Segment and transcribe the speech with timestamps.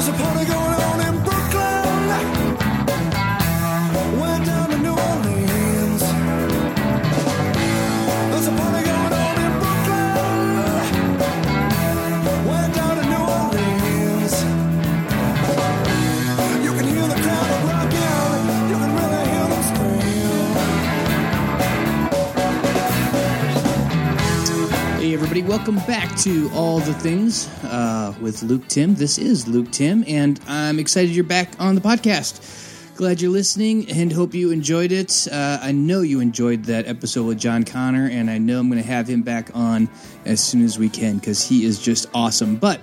[0.00, 0.79] There's a party going on
[25.40, 28.94] everybody, welcome back to All the Things uh, with Luke Tim.
[28.94, 32.94] This is Luke Tim, and I'm excited you're back on the podcast.
[32.96, 35.28] Glad you're listening and hope you enjoyed it.
[35.30, 38.82] Uh, I know you enjoyed that episode with John Connor, and I know I'm going
[38.82, 39.88] to have him back on
[40.26, 42.56] as soon as we can because he is just awesome.
[42.56, 42.80] But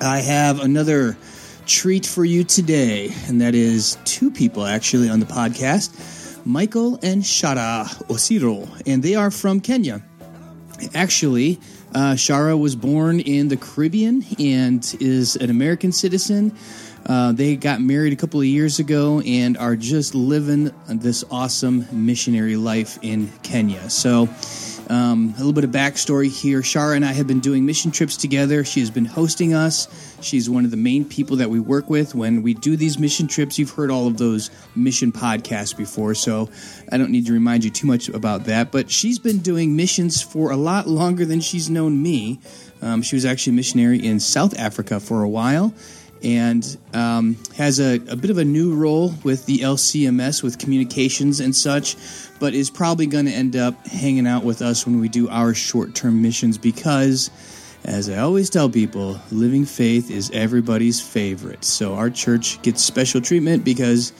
[0.00, 1.16] I have another
[1.64, 7.22] treat for you today, and that is two people actually on the podcast Michael and
[7.22, 10.02] Shara Osiro, and they are from Kenya.
[10.94, 11.58] Actually,
[11.94, 16.56] uh, Shara was born in the Caribbean and is an American citizen.
[17.04, 21.86] Uh, they got married a couple of years ago and are just living this awesome
[21.92, 23.90] missionary life in Kenya.
[23.90, 24.28] So,
[24.88, 26.60] um, a little bit of backstory here.
[26.60, 28.64] Shara and I have been doing mission trips together.
[28.64, 29.88] She has been hosting us.
[30.20, 33.26] She's one of the main people that we work with when we do these mission
[33.26, 33.58] trips.
[33.58, 36.48] You've heard all of those mission podcasts before, so
[36.90, 38.70] I don't need to remind you too much about that.
[38.70, 42.40] But she's been doing missions for a lot longer than she's known me.
[42.80, 45.74] Um, she was actually a missionary in South Africa for a while
[46.22, 51.40] and um, has a, a bit of a new role with the LCMS with communications
[51.40, 51.96] and such,
[52.38, 55.54] but is probably going to end up hanging out with us when we do our
[55.54, 57.30] short term missions because,
[57.84, 61.64] as I always tell people, living faith is everybody's favorite.
[61.64, 64.12] So our church gets special treatment because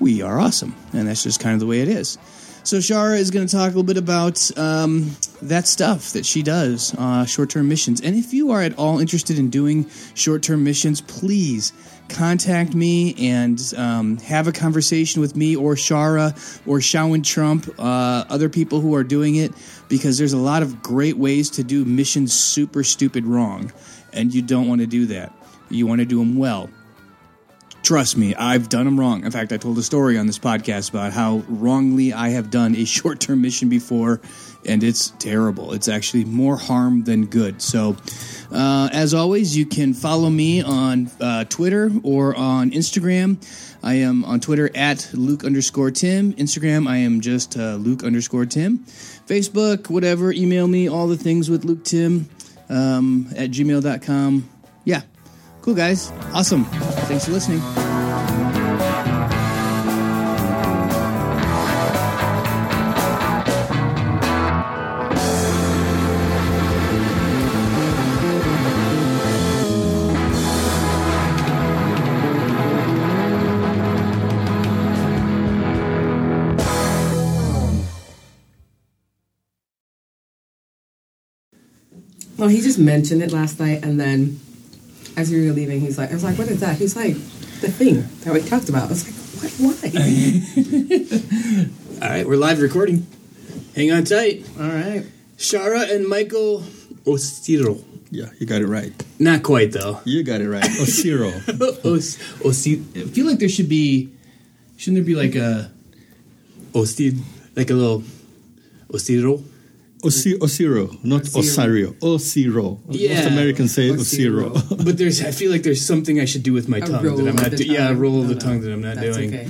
[0.00, 2.18] we are awesome, and that's just kind of the way it is.
[2.68, 6.42] So Shara is going to talk a little bit about um, that stuff that she
[6.42, 8.02] does, uh, short-term missions.
[8.02, 11.72] And if you are at all interested in doing short-term missions, please
[12.10, 16.32] contact me and um, have a conversation with me or Shara
[16.66, 19.54] or Shawan Trump, uh, other people who are doing it,
[19.88, 23.72] because there's a lot of great ways to do missions super stupid wrong,
[24.12, 25.32] and you don't want to do that.
[25.70, 26.68] You want to do them well.
[27.82, 29.24] Trust me, I've done them wrong.
[29.24, 32.74] In fact, I told a story on this podcast about how wrongly I have done
[32.76, 34.20] a short term mission before,
[34.66, 35.72] and it's terrible.
[35.72, 37.62] It's actually more harm than good.
[37.62, 37.96] So,
[38.52, 43.38] uh, as always, you can follow me on uh, Twitter or on Instagram.
[43.82, 46.32] I am on Twitter at Luke underscore Tim.
[46.34, 48.80] Instagram, I am just uh, Luke underscore Tim.
[48.80, 52.28] Facebook, whatever, email me, all the things with Luke Tim
[52.68, 54.48] um, at gmail.com.
[54.84, 55.02] Yeah.
[55.68, 56.10] Cool, guys.
[56.32, 56.64] Awesome.
[56.64, 57.60] Thanks for listening.
[82.38, 84.40] Well, he just mentioned it last night, and then
[85.18, 86.76] as we were leaving, he's like, I was like, what is that?
[86.78, 87.14] He's like,
[87.60, 88.84] the thing that we talked about.
[88.84, 89.16] I was like,
[89.58, 89.80] what?
[89.82, 89.90] Why?
[92.06, 93.04] All right, we're live recording.
[93.74, 94.46] Hang on tight.
[94.60, 95.04] All right.
[95.36, 96.60] Shara and Michael
[97.04, 97.82] Osiro.
[98.12, 98.92] Yeah, you got it right.
[99.18, 100.00] Not quite, though.
[100.04, 100.62] You got it right.
[100.62, 101.32] Osiro.
[101.84, 104.12] Os, Osi- I feel like there should be,
[104.76, 105.72] shouldn't there be like a,
[106.74, 107.18] Osti,
[107.56, 108.04] like a little
[108.92, 109.42] Osiro?
[110.02, 111.42] Osi, Osiro, not Osiro.
[111.42, 111.92] Osario.
[112.00, 112.78] Osiro.
[112.88, 113.14] Yeah.
[113.16, 114.50] Most Americans say Osiro.
[114.52, 114.84] Osiro.
[114.84, 117.18] But there's, I feel like there's something I should do with my A tongue that
[117.18, 117.70] I'm of not doing.
[117.70, 119.34] Yeah, a roll of the tongue that I'm not That's doing.
[119.34, 119.48] okay.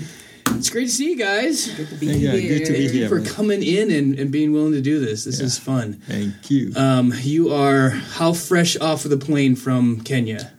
[0.57, 1.67] It's great to see you guys.
[1.77, 2.59] Good to be Yeah, here.
[2.59, 3.09] good to be Thank you here.
[3.11, 3.27] for man.
[3.27, 5.25] coming in and, and being willing to do this.
[5.25, 6.01] This is fun.
[6.09, 6.73] Thank you.
[6.75, 10.51] Um, you are how fresh off of the plane from Kenya?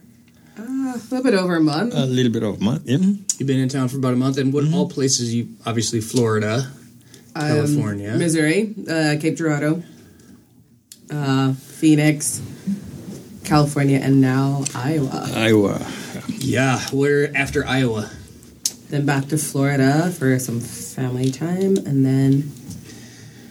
[0.58, 1.94] Uh, a little bit over a month.
[1.96, 2.84] a little bit of month.
[2.86, 2.98] Yeah.
[2.98, 4.76] You've been in town for about a month, and what Mm-hmm.
[4.76, 5.34] all places?
[5.34, 6.70] You obviously Florida,
[7.36, 8.16] Um, California.
[8.16, 9.84] Missouri, uh, Cape Girardeau,
[11.12, 12.42] uh, Phoenix,
[13.44, 15.30] California, and now Iowa.
[15.34, 15.86] Iowa.
[16.40, 16.86] yeah.
[16.92, 18.10] we're after Iowa?
[18.90, 22.52] Then back to Florida for some family time, and then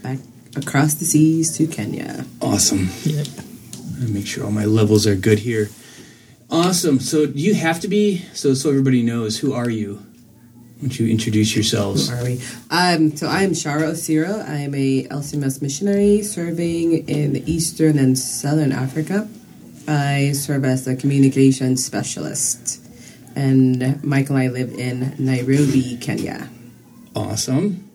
[0.03, 0.19] back
[0.57, 2.25] across the seas to Kenya.
[2.41, 2.89] Awesome.
[3.05, 3.27] Yep.
[4.01, 5.71] Let make sure all my levels are good here.
[6.51, 6.99] Awesome.
[6.99, 10.05] So you have to be so so everybody knows who are you.
[10.79, 12.09] Why don't you introduce yourselves?
[12.09, 12.41] Who are we?
[12.71, 14.49] Um, so I'm Shara Osiro.
[14.49, 19.29] I am a LCMS missionary serving in Eastern and Southern Africa.
[19.89, 22.81] I serve as a communication specialist.
[23.35, 26.49] And Michael and I live in Nairobi, Kenya.
[27.13, 27.91] Awesome.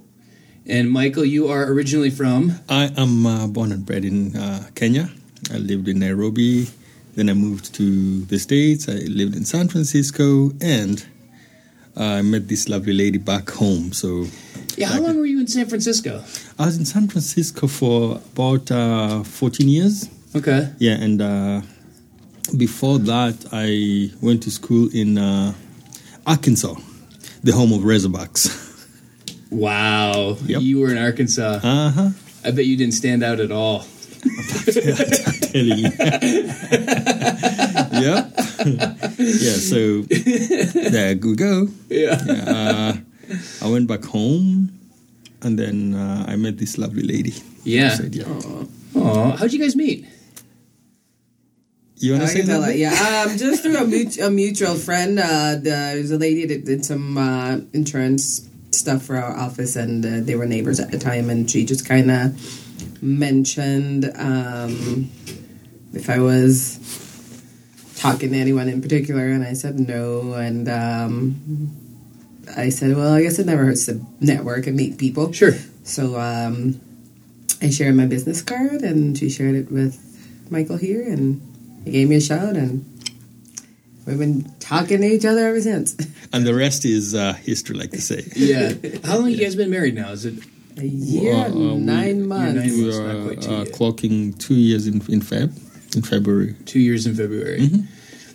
[0.68, 5.10] And Michael, you are originally from I am uh, born and bred in uh, Kenya.
[5.50, 6.68] I lived in Nairobi
[7.16, 8.90] then I moved to the States.
[8.90, 11.06] I lived in San Francisco, and
[11.96, 13.94] I met this lovely lady back home.
[13.94, 14.26] So
[14.78, 16.24] Yeah, how long were you in San Francisco?
[16.58, 20.10] I was in San Francisco for about uh, 14 years.
[20.36, 20.70] Okay.
[20.80, 21.62] Yeah, and uh,
[22.58, 25.54] before that, I went to school in uh,
[26.26, 26.76] Arkansas,
[27.44, 28.62] the home of Razorbacks.
[29.52, 30.38] Wow.
[30.46, 30.62] Yep.
[30.64, 31.60] You were in Arkansas.
[31.64, 32.10] Uh huh.
[32.44, 33.86] I bet you didn't stand out at all.
[35.52, 35.90] telling you.
[37.94, 38.34] yep.
[39.18, 40.02] yeah, so
[40.90, 41.68] there we go.
[41.90, 42.18] Yeah.
[42.48, 42.94] Uh,
[43.62, 44.78] I went back home
[45.42, 47.34] and then uh, I met this lovely lady.
[47.64, 47.92] Yeah.
[47.94, 48.26] I said, yeah.
[48.96, 50.06] Aw, how'd you guys meet?
[51.98, 52.78] You want I to say that, that?
[52.78, 53.26] yeah.
[53.30, 55.20] Um, just through a, mut- a mutual friend.
[55.20, 60.06] Uh, there was a lady that did some uh, insurance stuff for our office, and
[60.06, 61.30] uh, they were neighbors at the time.
[61.30, 65.10] And she just kind of mentioned um,
[65.94, 66.80] if I was
[68.04, 70.34] talking to anyone in particular, and I said no.
[70.34, 71.72] And um,
[72.56, 75.32] I said, well, I guess it never hurts to network and meet people.
[75.32, 75.54] Sure.
[75.84, 76.80] So um,
[77.62, 79.98] I shared my business card, and she shared it with
[80.52, 81.42] Michael here, and
[81.86, 82.86] he gave me a shout, and
[84.06, 85.96] we've been talking to each other ever since.
[86.34, 88.24] And the rest is uh, history, like to say.
[88.36, 88.74] Yeah.
[89.06, 90.12] How long you guys been married now?
[90.12, 90.36] Is it
[90.78, 92.56] A year Well, uh, and we- nine months.
[92.56, 95.52] nine We months, are not quite two uh, clocking two years in, in Feb,
[95.96, 96.56] in February.
[96.66, 97.70] two years in February?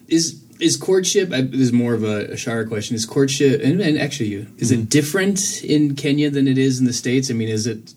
[0.09, 1.33] Is is courtship?
[1.33, 2.97] I, this is more of a, a Shara question.
[2.97, 6.87] Is courtship and, and actually you is it different in Kenya than it is in
[6.87, 7.31] the states?
[7.31, 7.95] I mean, is it?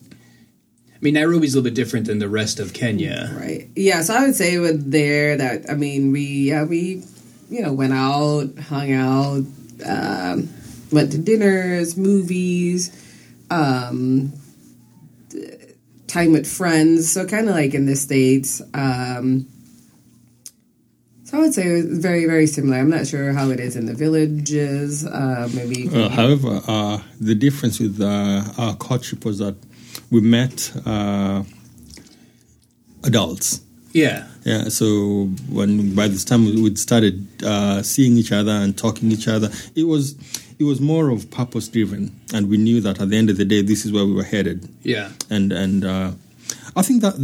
[0.94, 3.36] I mean, Nairobi's a little bit different than the rest of Kenya.
[3.36, 3.68] Right.
[3.76, 7.04] Yeah, so I would say with there that I mean we yeah we
[7.50, 9.44] you know went out, hung out,
[9.86, 10.50] um,
[10.92, 12.92] went to dinners, movies,
[13.50, 14.41] um, d-
[16.12, 17.12] time with friends.
[17.12, 18.62] So kind of like in the states.
[18.74, 19.48] Um,
[21.24, 22.78] so I would say it was very very similar.
[22.78, 25.06] I'm not sure how it is in the villages.
[25.06, 25.90] Uh, maybe.
[25.90, 29.56] Uh, however, uh, the difference with uh, our courtship was that
[30.10, 31.44] we met uh,
[33.04, 33.62] adults.
[33.94, 39.12] Yeah, Yeah, so when by this time we started uh, seeing each other and talking
[39.12, 40.16] each other, it was
[40.62, 42.04] it was more of purpose driven,
[42.34, 44.30] and we knew that at the end of the day, this is where we were
[44.36, 44.58] headed.
[44.84, 46.12] yeah, And and uh,
[46.76, 47.16] I think that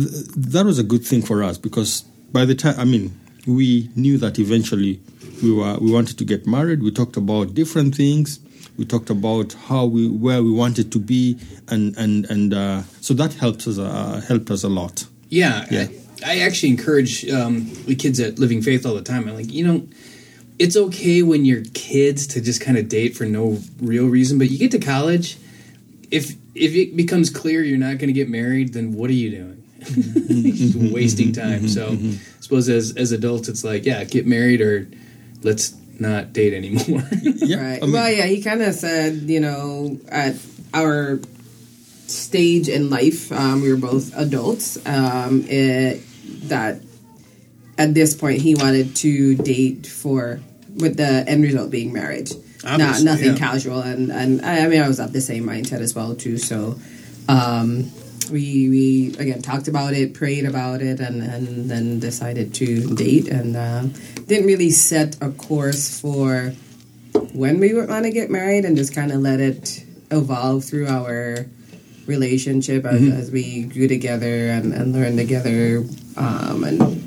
[0.54, 1.92] that was a good thing for us because
[2.38, 3.06] by the time I mean
[3.46, 5.00] we knew that eventually
[5.44, 6.80] we were we wanted to get married.
[6.82, 8.40] We talked about different things.
[8.78, 11.38] We talked about how we where we wanted to be,
[11.74, 15.06] and and and uh, so that helped us uh, helped us a lot.
[15.30, 15.66] yeah.
[15.72, 15.88] Yeah.
[16.26, 19.28] I, I actually encourage um, the kids at Living Faith all the time.
[19.30, 19.88] I'm like, you know,
[20.60, 24.50] it's okay when you're kids to just kind of date for no real reason, but
[24.50, 25.38] you get to college,
[26.12, 29.30] if if it becomes clear you're not going to get married, then what are you
[29.30, 29.64] doing?
[29.88, 31.68] Just wasting time.
[31.68, 34.88] So, I suppose as as adults, it's like, yeah, get married or
[35.44, 37.04] let's not date anymore.
[37.22, 37.78] Yeah, Right.
[37.82, 40.36] I mean- well, yeah, he kind of said, you know, at
[40.74, 41.20] our
[42.08, 44.78] stage in life, um, we were both adults.
[44.88, 46.02] Um, it,
[46.50, 46.82] that
[47.78, 50.40] at this point, he wanted to date for
[50.76, 52.32] with the end result being marriage,
[52.64, 53.38] not nothing yeah.
[53.38, 53.82] casual.
[53.82, 56.38] And and I, I mean, I was of the same mindset as well too.
[56.38, 56.78] So.
[57.30, 57.92] Um,
[58.32, 63.30] we we again talked about it, prayed about it, and, and then decided to date,
[63.30, 63.84] and uh,
[64.26, 66.54] didn't really set a course for
[67.34, 70.88] when we would want to get married and just kind of let it evolve through
[70.88, 71.46] our
[72.06, 75.84] relationship as, as we grew together and, and learned together
[76.16, 77.07] um, and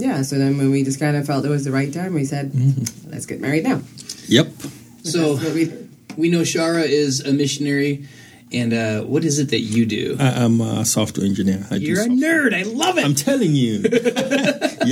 [0.00, 2.24] yeah so then when we just kind of felt it was the right time we
[2.24, 2.50] said
[3.12, 3.80] let's get married now
[4.28, 4.48] Yep.
[5.02, 5.72] so we
[6.16, 8.06] we know Shara is a missionary,
[8.52, 10.16] and uh, what is it that you do?
[10.18, 11.64] I, I'm a software engineer.
[11.70, 12.50] I do You're a software.
[12.50, 12.54] nerd.
[12.54, 13.04] I love it.
[13.04, 13.74] I'm telling you.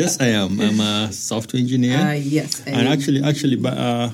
[0.01, 0.61] yes, I am.
[0.61, 1.99] I'm a software engineer.
[1.99, 4.11] uh, yes and actually, actually, but uh,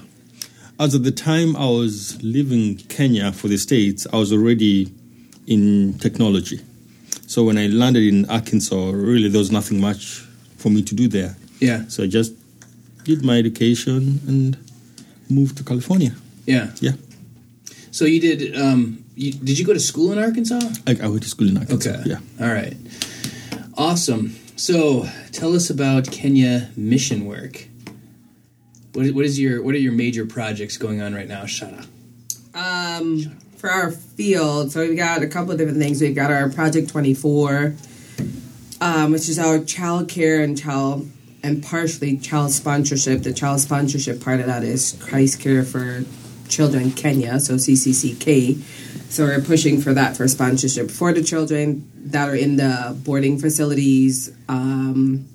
[0.80, 4.92] as of the time I was leaving Kenya for the States, I was already
[5.46, 6.60] in technology.
[7.26, 10.24] So when I landed in Arkansas, really there was nothing much
[10.64, 11.36] for me to do there.
[11.60, 12.32] yeah, So I just
[13.04, 14.56] did my education and
[15.28, 16.12] moved to California.
[16.46, 16.66] yeah.
[16.80, 16.92] Yeah,
[17.90, 18.38] So you did.
[18.64, 20.60] Um, you, did you go to school in Arkansas?
[20.88, 21.90] I, I went to school in Arkansas.
[21.90, 22.02] Okay.
[22.12, 22.20] Yeah.
[22.44, 22.74] All right.
[23.76, 24.34] Awesome.
[24.56, 27.68] So tell us about Kenya mission work.
[28.94, 31.82] What is, what is your what are your major projects going on right now, Shara?
[32.54, 36.48] um, for our field so we've got a couple of different things we've got our
[36.50, 37.74] project 24
[38.80, 41.08] um, which is our child care and child
[41.42, 46.04] and partially child sponsorship the child sponsorship part of that is christ care for
[46.48, 48.60] children kenya so ccck
[49.08, 53.38] so we're pushing for that for sponsorship for the children that are in the boarding
[53.38, 55.26] facilities um,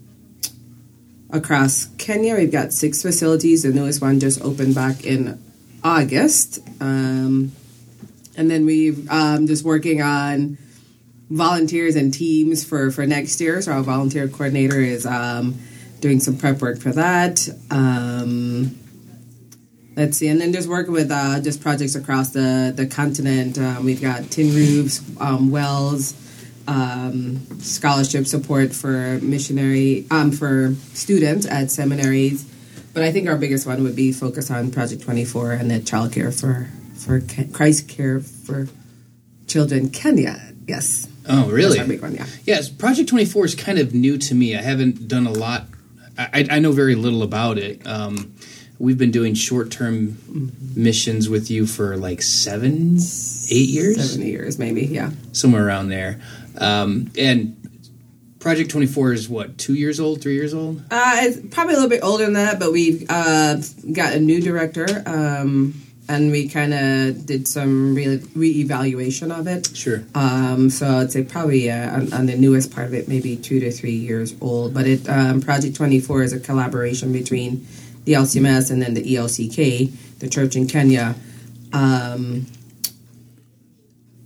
[1.31, 2.35] across Kenya.
[2.35, 3.63] We've got six facilities.
[3.63, 5.41] The newest one just opened back in
[5.83, 6.59] August.
[6.81, 7.51] Um,
[8.35, 10.57] and then we've um, just working on
[11.29, 13.61] volunteers and teams for, for next year.
[13.61, 15.59] So our volunteer coordinator is um,
[15.99, 17.47] doing some prep work for that.
[17.69, 18.77] Um,
[19.95, 23.57] let's see, and then just working with uh, just projects across the the continent.
[23.57, 26.13] Um, we've got tin roofs, um, wells,
[26.67, 32.45] um, scholarship support for missionary um, for students at seminaries.
[32.93, 35.79] But I think our biggest one would be focus on Project Twenty Four and the
[35.79, 37.21] childcare for for
[37.53, 38.67] Christ Care for
[39.47, 40.53] Children Kenya.
[40.67, 41.77] Yes, Oh, really?
[41.77, 42.15] That's our big one.
[42.15, 42.25] Yeah.
[42.45, 44.55] Yes, Project 24 is kind of new to me.
[44.55, 45.65] I haven't done a lot.
[46.17, 47.85] I, I know very little about it.
[47.87, 48.33] Um,
[48.79, 50.17] we've been doing short term
[50.75, 52.97] missions with you for like seven,
[53.51, 54.85] eight years, Seven years, maybe.
[54.85, 55.11] Yeah.
[55.31, 56.19] somewhere around there.
[56.57, 57.55] Um, and
[58.39, 60.81] Project 24 is what, two years old, three years old?
[60.91, 63.57] Uh, it's probably a little bit older than that, but we've uh,
[63.91, 65.73] got a new director, um,
[66.09, 69.69] and we kind of did some re- reevaluation of it.
[69.77, 70.03] Sure.
[70.15, 73.59] Um, so I'd say probably uh, on, on the newest part of it, maybe two
[73.59, 74.73] to three years old.
[74.73, 77.65] But it um, Project Twenty Four is a collaboration between
[78.05, 81.15] the LCMS and then the ELCK, the church in Kenya,
[81.73, 82.47] um,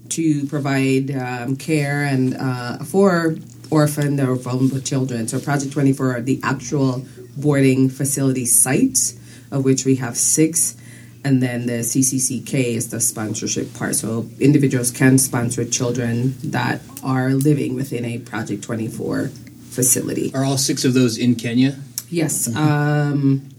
[0.08, 3.36] to provide um, care and uh, for
[3.70, 5.28] orphan or vulnerable children.
[5.28, 9.20] So Project Twenty Four are the actual boarding facility sites,
[9.52, 10.78] of which we have six
[11.26, 13.96] and then the CCCK is the sponsorship part.
[13.96, 19.28] So individuals can sponsor children that are living within a Project 24
[19.70, 20.32] facility.
[20.34, 21.78] Are all six of those in Kenya?
[22.10, 23.50] Yes, um,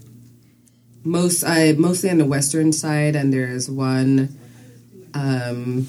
[1.03, 4.37] most I mostly on the western side, and there's one
[5.13, 5.87] um,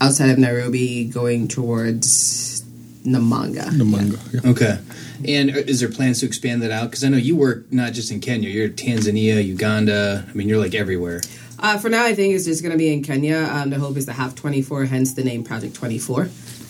[0.00, 2.62] outside of Nairobi going towards
[3.04, 3.64] Namanga.
[3.64, 3.84] Namanga.
[3.84, 4.18] manga.
[4.32, 4.50] Yeah.
[4.50, 4.78] Okay.
[5.26, 6.90] And uh, is there plans to expand that out?
[6.90, 10.24] Because I know you work not just in Kenya, you're in Tanzania, Uganda.
[10.28, 11.20] I mean, you're like everywhere.
[11.58, 13.48] Uh, for now, I think it's just going to be in Kenya.
[13.50, 16.28] Um, the hope is to have 24, hence the name Project 24.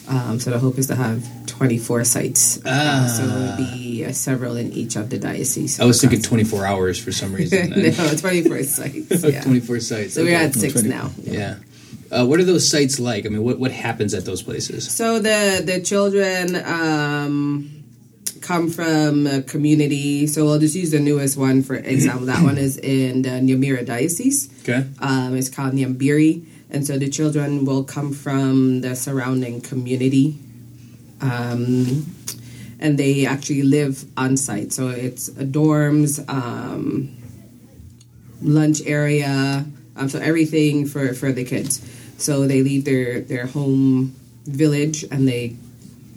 [0.09, 2.59] Um, so the hope is to have 24 sites.
[2.59, 3.07] Uh, Ah.
[3.07, 5.81] so it would be uh, several in each of the dioceses.
[5.81, 7.71] I was thinking 24 hours for some reason.
[7.77, 9.25] no, 24 sites.
[9.25, 9.41] Yeah.
[9.43, 10.15] 24 sites.
[10.15, 10.89] So we're at six 20.
[10.89, 11.11] now.
[11.23, 11.57] Yeah.
[12.11, 13.25] Uh, what are those sites like?
[13.25, 14.91] I mean, what, what happens at those places?
[14.93, 17.82] So the the children um,
[18.43, 20.27] come from a community.
[20.27, 22.27] So I'll just use the newest one for example.
[22.27, 24.51] that one is in the Nyamira diocese.
[24.63, 24.87] Okay.
[24.99, 30.39] Um, it's called Nyambiri, and so the children will come from the surrounding community,
[31.21, 32.07] um,
[32.79, 34.73] and they actually live on site.
[34.73, 37.17] So it's dorms, um,
[38.43, 39.65] lunch area,
[39.97, 41.81] um, so everything for for the kids.
[42.19, 45.57] So they leave their their home village and they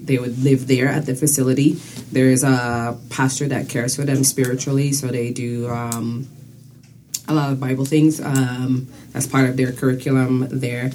[0.06, 1.74] they would live there at the facility.
[2.12, 6.28] There's a pastor that cares for them spiritually, so they do um,
[7.28, 10.92] a lot of Bible things um, as part of their curriculum there.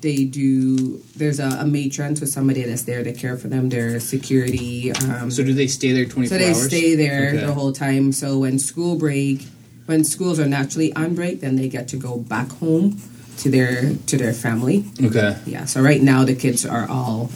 [0.00, 0.98] They do.
[1.16, 3.68] There's a, a matron, so somebody that's there to care for them.
[3.68, 4.90] Their security.
[4.92, 6.66] Um, So do they stay there 24 so they hours?
[6.66, 7.46] stay there Okay.
[7.46, 8.10] the whole time.
[8.12, 9.46] So when school break,
[9.86, 13.00] when schools are naturally on break, then they get to go back home
[13.38, 14.84] to their to their family.
[15.02, 15.36] Okay.
[15.46, 15.66] Yeah.
[15.66, 17.30] So right now the kids are all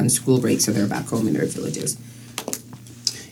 [0.00, 1.96] on school break, so they're back home in their villages.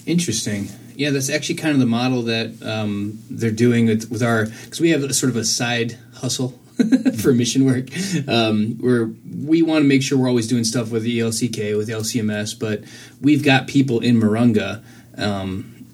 [0.06, 0.68] Interesting.
[0.96, 4.80] Yeah, that's actually kind of the model that um, they're doing with, with our because
[4.80, 6.58] we have a, sort of a side hustle
[7.20, 7.88] for mission work
[8.26, 9.10] um, where
[9.46, 12.82] we want to make sure we're always doing stuff with the ELCK with LCMS, but
[13.20, 14.82] we've got people in Marunga,
[15.16, 15.86] um,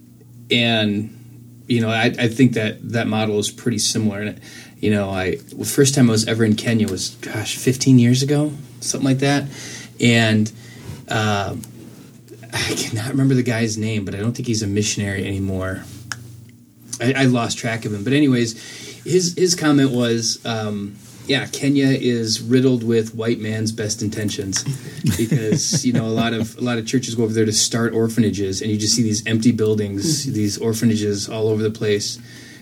[0.50, 4.20] and you know I, I think that that model is pretty similar.
[4.20, 4.40] And
[4.78, 8.22] you know, I the first time I was ever in Kenya was gosh, 15 years
[8.22, 9.48] ago, something like that,
[10.00, 10.52] and.
[11.08, 11.56] Uh,
[12.54, 15.82] I cannot remember the guy's name, but I don't think he's a missionary anymore.
[17.00, 18.04] I, I lost track of him.
[18.04, 20.96] But anyways, his his comment was, um,
[21.26, 24.62] yeah, Kenya is riddled with white man's best intentions
[25.16, 27.92] because you know a lot of a lot of churches go over there to start
[27.92, 32.18] orphanages, and you just see these empty buildings, these orphanages all over the place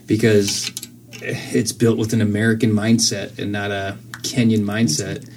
[0.07, 0.73] because
[1.21, 5.29] it's built with an American mindset and not a Kenyan mindset,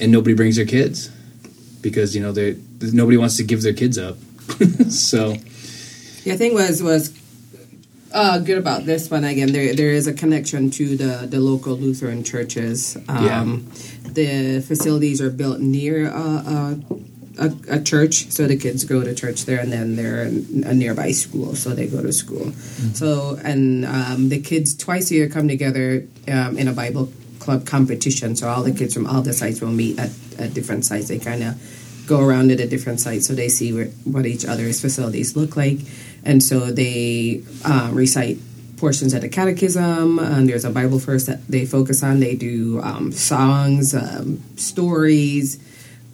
[0.00, 1.11] and nobody brings their kids
[1.82, 4.16] because you know they nobody wants to give their kids up.
[4.88, 5.34] so
[6.24, 7.12] The thing was was
[8.14, 9.52] uh, good about this one again.
[9.52, 12.96] There there is a connection to the the local Lutheran churches.
[13.08, 13.28] Um,
[14.14, 16.20] The facilities are built near a,
[16.54, 16.78] a,
[17.38, 20.74] a, a church, so the kids go to church there, and then they're in a
[20.74, 22.52] nearby school, so they go to school.
[22.92, 27.10] So and um, the kids twice a year come together um, in a Bible
[27.42, 28.36] club competition.
[28.36, 31.08] So all the kids from all the sites will meet at, at different sites.
[31.08, 34.44] They kind of go around at a different site so they see where, what each
[34.44, 35.78] other's facilities look like,
[36.24, 38.38] and so they uh, recite
[38.76, 40.18] portions of the catechism.
[40.18, 42.20] And there's a Bible verse that they focus on.
[42.20, 45.58] They do um, songs, um, stories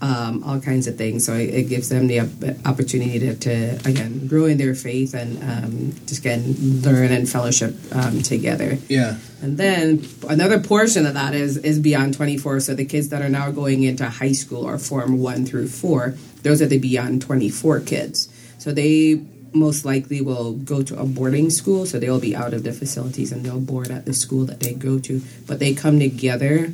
[0.00, 1.24] um, all kinds of things.
[1.26, 5.14] So it, it gives them the op- opportunity to, to, again, grow in their faith
[5.14, 8.78] and um, just again learn and fellowship um, together.
[8.88, 9.18] Yeah.
[9.42, 12.60] And then another portion of that is is beyond 24.
[12.60, 16.14] So the kids that are now going into high school or form one through four,
[16.42, 18.32] those are the beyond 24 kids.
[18.58, 21.86] So they most likely will go to a boarding school.
[21.86, 24.74] So they'll be out of the facilities and they'll board at the school that they
[24.74, 25.22] go to.
[25.46, 26.72] But they come together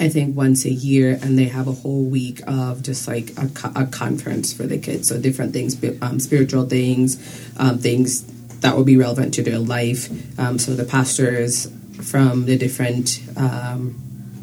[0.00, 3.48] I think once a year, and they have a whole week of just like a,
[3.48, 5.08] co- a conference for the kids.
[5.08, 7.16] So different things, um, spiritual things,
[7.58, 8.24] um, things
[8.60, 10.08] that will be relevant to their life.
[10.38, 11.70] Um, so the pastors
[12.02, 14.00] from the different um,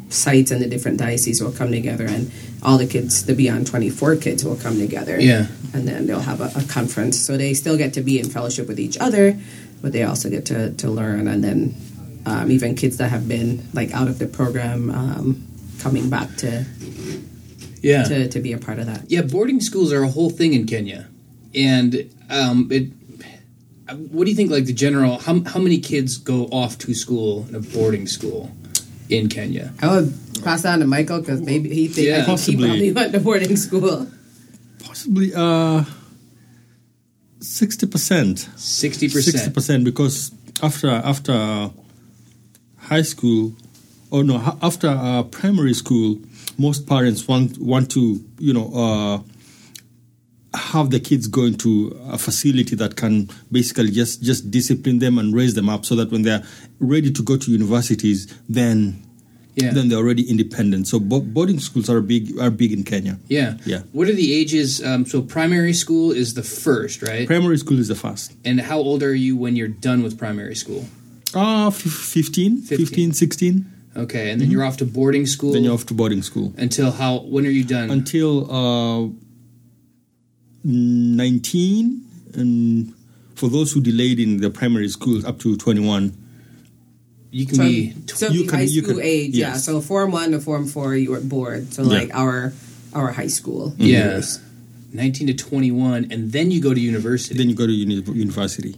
[0.08, 2.30] sites and the different dioceses will come together, and
[2.62, 5.20] all the kids, the Beyond Twenty Four kids, will come together.
[5.20, 5.48] Yeah.
[5.74, 7.18] and then they'll have a, a conference.
[7.18, 9.38] So they still get to be in fellowship with each other,
[9.82, 11.74] but they also get to to learn, and then
[12.26, 15.46] um, even kids that have been like out of the program um,
[15.80, 16.64] coming back to,
[17.80, 18.04] Yeah.
[18.04, 19.10] to to be a part of that.
[19.10, 21.08] Yeah, boarding schools are a whole thing in Kenya,
[21.54, 22.90] and um, it.
[24.10, 24.50] What do you think?
[24.50, 28.50] Like the general, how how many kids go off to school in a boarding school
[29.10, 29.74] in Kenya?
[29.82, 32.12] I would pass that on to Michael because maybe he think, Yeah.
[32.14, 32.54] I think Possibly.
[32.54, 34.06] he probably went to boarding school.
[34.82, 35.84] Possibly uh,
[37.40, 38.46] 60%.
[38.46, 41.70] 60% 60% because after after
[42.92, 43.52] high school,
[44.10, 46.18] or no, after uh, primary school,
[46.58, 48.02] most parents want want to
[48.38, 49.16] you know uh,
[50.54, 55.34] have the kids go into a facility that can basically just just discipline them and
[55.34, 56.44] raise them up so that when they're
[56.78, 59.00] ready to go to universities, then
[59.54, 59.72] Yeah.
[59.76, 60.86] then they're already independent.
[60.88, 63.14] So bo- boarding schools are big are big in Kenya.
[63.28, 63.56] Yeah.
[63.72, 63.82] Yeah.
[63.96, 64.80] What are the ages?
[64.88, 67.26] Um, so primary school is the first, right?
[67.26, 68.32] Primary school is the first.
[68.48, 70.84] and how old are you when you're done with primary school?
[71.34, 73.66] Ah, f- 15, 15, 16.
[73.96, 75.50] Okay, and then you're off to boarding school.
[75.50, 75.54] Mm-hmm.
[75.54, 76.52] Then you're off to boarding school.
[76.56, 77.18] until how?
[77.20, 77.90] When are you done?
[77.90, 79.08] Until uh,
[80.64, 82.00] 19,
[82.34, 82.94] and
[83.34, 86.16] for those who delayed in the primary schools, up to 21.
[87.30, 87.94] you can So, be.
[88.14, 89.54] so you can- high you school can- age, yeah.
[89.56, 91.72] So form one to form four, you were at board.
[91.72, 91.88] So Yeah.
[91.88, 92.52] like our
[92.94, 93.74] our high school.
[93.78, 93.86] Yeah.
[94.16, 94.38] years.
[94.92, 97.34] 19 to 21, and then you go to university.
[97.38, 98.76] Then you go to uni- university.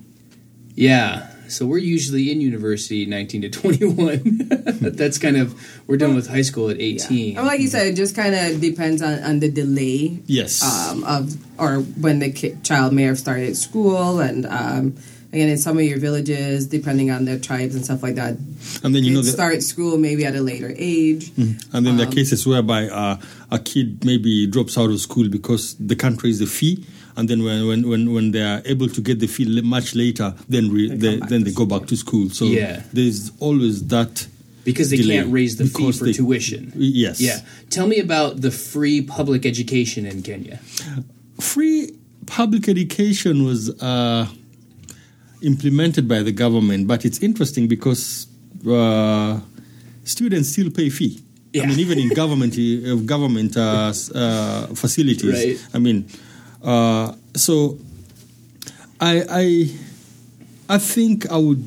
[0.76, 1.31] yeah.
[1.55, 4.23] So we're usually in university 19 to 21.
[4.97, 5.55] That's kind of,
[5.87, 7.33] we're done with high school at 18.
[7.35, 7.38] Yeah.
[7.38, 10.62] And like you said, it just kind of depends on, on the delay Yes.
[10.62, 14.97] um, of or when the ki- child may have started school, and um,
[15.33, 18.35] again, in some of your villages, depending on the tribes and stuff like that,
[18.83, 21.31] and then you know kids the, start school maybe at a later age.
[21.38, 23.21] and then there are cases whereby uh,
[23.53, 26.85] a kid maybe drops out of school because the country is the fee.
[27.16, 30.35] And then when, when, when, when they are able to get the fee much later,
[30.48, 32.29] then re- They they then they go back to school.
[32.31, 32.83] So Yeah.
[32.92, 34.27] there's always that.
[34.64, 35.16] because they delay.
[35.18, 36.72] can't raise the fee for they- tuition.
[36.77, 37.20] Yes.
[37.20, 37.38] Yeah.
[37.70, 40.59] Tell me about the free public education in Kenya.
[41.40, 41.90] free
[42.27, 44.27] public education was uh,
[45.42, 48.27] implemented by the government, but it's interesting because
[48.66, 49.40] uh,
[50.05, 51.20] students still pay fee.
[51.53, 51.62] Yeah.
[51.62, 55.33] I mean, even in government uh, government uh, uh, facilities.
[55.44, 55.59] Right.
[55.74, 56.07] I mean,
[56.64, 57.79] uh, so
[59.00, 59.70] I, I
[60.68, 61.66] I think I would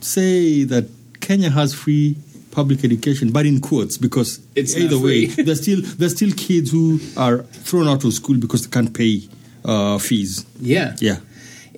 [0.00, 0.88] say that
[1.20, 2.16] Kenya has free
[2.52, 6.70] public education, but in quotes because It's not either way, there's still there's still kids
[6.70, 9.28] who are thrown out of school because they can't pay
[9.64, 10.46] uh, fees.
[10.60, 10.96] Yeah.
[11.00, 11.18] Yeah.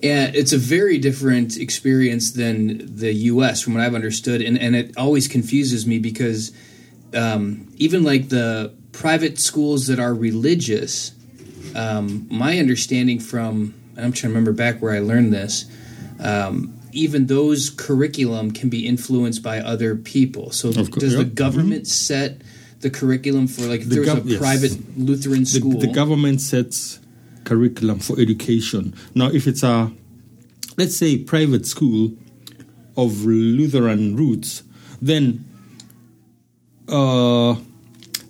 [0.01, 3.61] And it's a very different experience than the U.S.
[3.61, 6.53] from what I've understood, and and it always confuses me because
[7.13, 11.11] um, even like the private schools that are religious,
[11.75, 15.65] um, my understanding from I'm trying to remember back where I learned this.
[16.19, 20.51] Um, even those curriculum can be influenced by other people.
[20.51, 22.41] So, course, does the government set
[22.79, 24.39] the curriculum for like if The there's gov- a yes.
[24.39, 25.79] private Lutheran The, school?
[25.79, 26.99] the government sets
[27.43, 28.93] curriculum for education.
[29.13, 29.91] Now, if it's a
[30.77, 32.13] let's say private school
[32.97, 34.63] of Lutheran roots,
[35.01, 35.45] then
[36.87, 37.55] uh,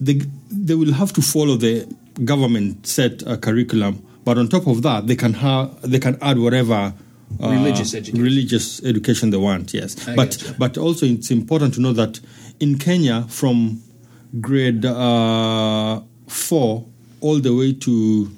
[0.01, 0.21] they
[0.51, 1.87] they will have to follow the
[2.25, 4.05] government set uh, curriculum.
[4.25, 6.93] But on top of that, they can have they can add whatever.
[7.41, 8.23] Uh, Religious education.
[8.23, 10.55] religious education they want yes I but gotcha.
[10.57, 12.19] but also it's important to know that
[12.59, 13.83] in Kenya from
[14.41, 16.87] grade uh, four
[17.21, 18.31] all the way to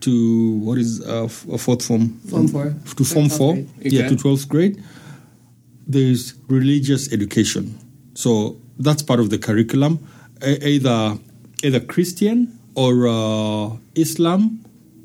[0.00, 2.74] to what is uh, f- uh, fourth form Form four.
[2.96, 3.68] to form Twelfth four grade.
[3.84, 4.16] yeah Okay.
[4.16, 4.82] to 12th grade
[5.86, 7.78] there's religious education
[8.14, 10.00] so that's part of the curriculum
[10.42, 11.18] either
[11.62, 14.42] either christian or uh, Islam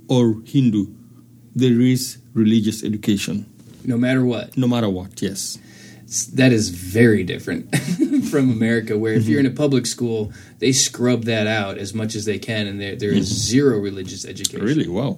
[0.07, 0.83] or Hindu,
[1.55, 3.45] there is religious education,
[3.85, 4.47] No matter what.
[4.57, 5.21] no matter what.
[5.21, 5.57] Yes.
[6.39, 7.63] that is very different
[8.31, 12.11] from America, where if you're in a public school, they scrub that out as much
[12.15, 14.65] as they can, and there there is zero religious education.
[14.71, 14.87] Really?
[14.99, 15.17] Wow.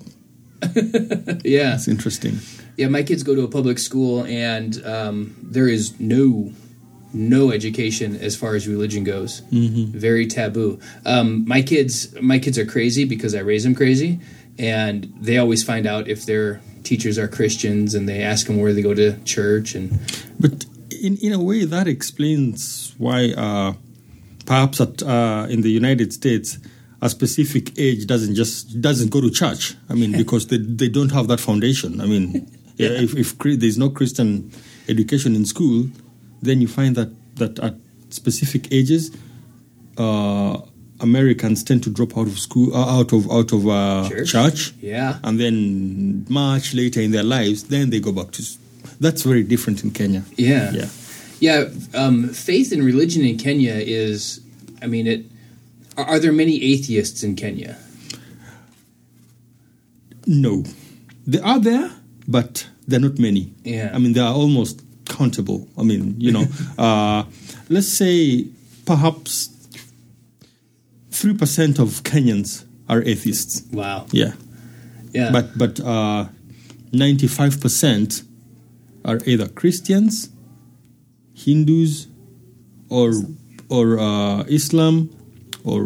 [1.43, 2.39] Yeah, That's interesting.
[2.77, 2.87] yeah.
[2.97, 6.51] My kids go to a public school, and um, there is no
[7.15, 9.41] no education as far as religion goes.
[9.51, 9.97] Mm-hmm.
[9.97, 10.79] Very taboo.
[11.05, 14.19] Um, my kids, my kids are crazy because I raise them crazy,
[14.59, 18.73] and they always find out if their teachers are Christians, and they ask them where
[18.73, 19.99] they go to church, and
[20.39, 23.73] But in, in a way, that explains why uh,
[24.45, 26.57] perhaps at, uh, in the United States,
[27.01, 29.75] a specific age doesn't just doesn't go to church.
[29.89, 32.01] I mean, because they, they don't have that foundation.
[32.01, 34.51] I mean, yeah, if, if there's no Christian
[34.87, 35.89] education in school,
[36.45, 37.75] then you find that, that at
[38.09, 39.11] specific ages,
[39.97, 40.61] uh,
[41.01, 44.31] Americans tend to drop out of school, uh, out of out of uh, Church?
[44.31, 48.43] church, yeah, and then much later in their lives, then they go back to.
[48.99, 50.23] That's very different in Kenya.
[50.37, 50.87] yeah, Yeah.
[51.41, 54.39] Yeah, um, faith and religion in Kenya is,
[54.81, 55.25] I mean, it.
[55.97, 57.77] Are, are there many atheists in Kenya?
[60.25, 60.63] No,
[61.27, 61.91] they are there,
[62.27, 63.53] but they're not many.
[63.63, 63.91] Yeah.
[63.93, 64.81] I mean, there are almost
[65.17, 65.67] countable.
[65.77, 66.45] I mean, you know,
[66.77, 67.23] uh,
[67.69, 68.47] let's say
[68.85, 69.49] perhaps
[71.11, 73.63] three percent of Kenyans are atheists.
[73.71, 74.05] Wow.
[74.11, 74.33] Yeah,
[75.13, 75.31] Yeah.
[75.31, 75.79] but but
[76.91, 78.23] ninety-five percent
[79.03, 80.29] are either Christians,
[81.33, 82.07] Hindus,
[82.89, 83.11] or
[83.69, 85.09] or uh, Islam,
[85.63, 85.85] or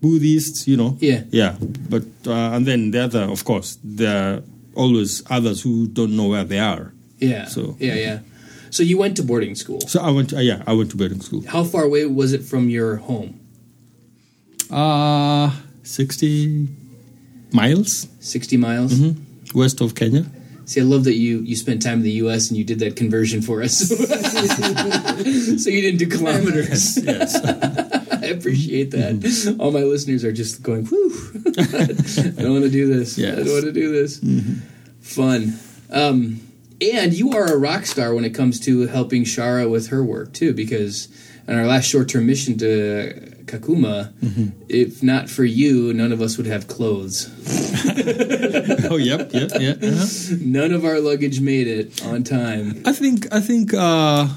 [0.00, 0.66] Buddhists.
[0.68, 0.96] You know.
[1.00, 1.22] Yeah.
[1.30, 1.56] Yeah,
[1.88, 4.42] but uh, and then the other, of course, there are
[4.74, 6.92] always others who don't know where they are.
[7.18, 7.44] yeah.
[7.46, 8.18] so- yeah, yeah.
[8.70, 9.80] So you went to boarding school.
[9.82, 10.32] So I went.
[10.32, 11.42] Uh, yeah, I went to boarding school.
[11.46, 13.40] How far away was it from your home?
[14.70, 15.50] Uh
[15.82, 16.68] sixty
[17.52, 18.92] miles Sixty miles.
[18.94, 19.58] Mm-hmm.
[19.58, 20.24] west of Kenya.
[20.66, 22.48] See, I love that you you spent time in the U.S.
[22.48, 23.76] and you did that conversion for us.
[23.88, 26.96] so you didn't do kilometers.
[27.02, 27.34] Yes.
[28.22, 29.16] I appreciate that.
[29.18, 29.60] Mm-hmm.
[29.60, 31.10] All my listeners are just going, "Whew,
[31.58, 33.18] I don't want to do this.
[33.18, 33.34] I Yes.
[33.34, 33.44] Mm-hmm.
[33.44, 34.20] don't want to do this."
[35.00, 35.58] Fun.
[35.90, 36.40] Um,
[36.80, 40.32] and you are a rock star when it comes to helping Shara with her work
[40.32, 41.08] too, because
[41.48, 44.48] in our last short-term mission to Kakuma, Mm-hmm.
[44.68, 47.28] if not for you, none of us would have clothes.
[48.90, 49.70] oh, yep, yeah, yeah.
[49.72, 50.36] uh-huh.
[50.40, 52.82] None of our luggage made it on time.
[52.86, 54.28] I think I think uh,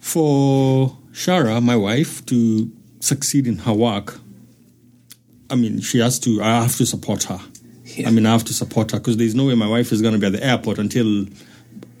[0.00, 4.18] for Shara, my wife, to succeed in her work,
[5.50, 6.42] I mean, she has to.
[6.42, 7.40] I have to support her.
[7.96, 8.08] Yeah.
[8.08, 10.14] I mean, I have to support her because there's no way my wife is going
[10.14, 11.26] to be at the airport until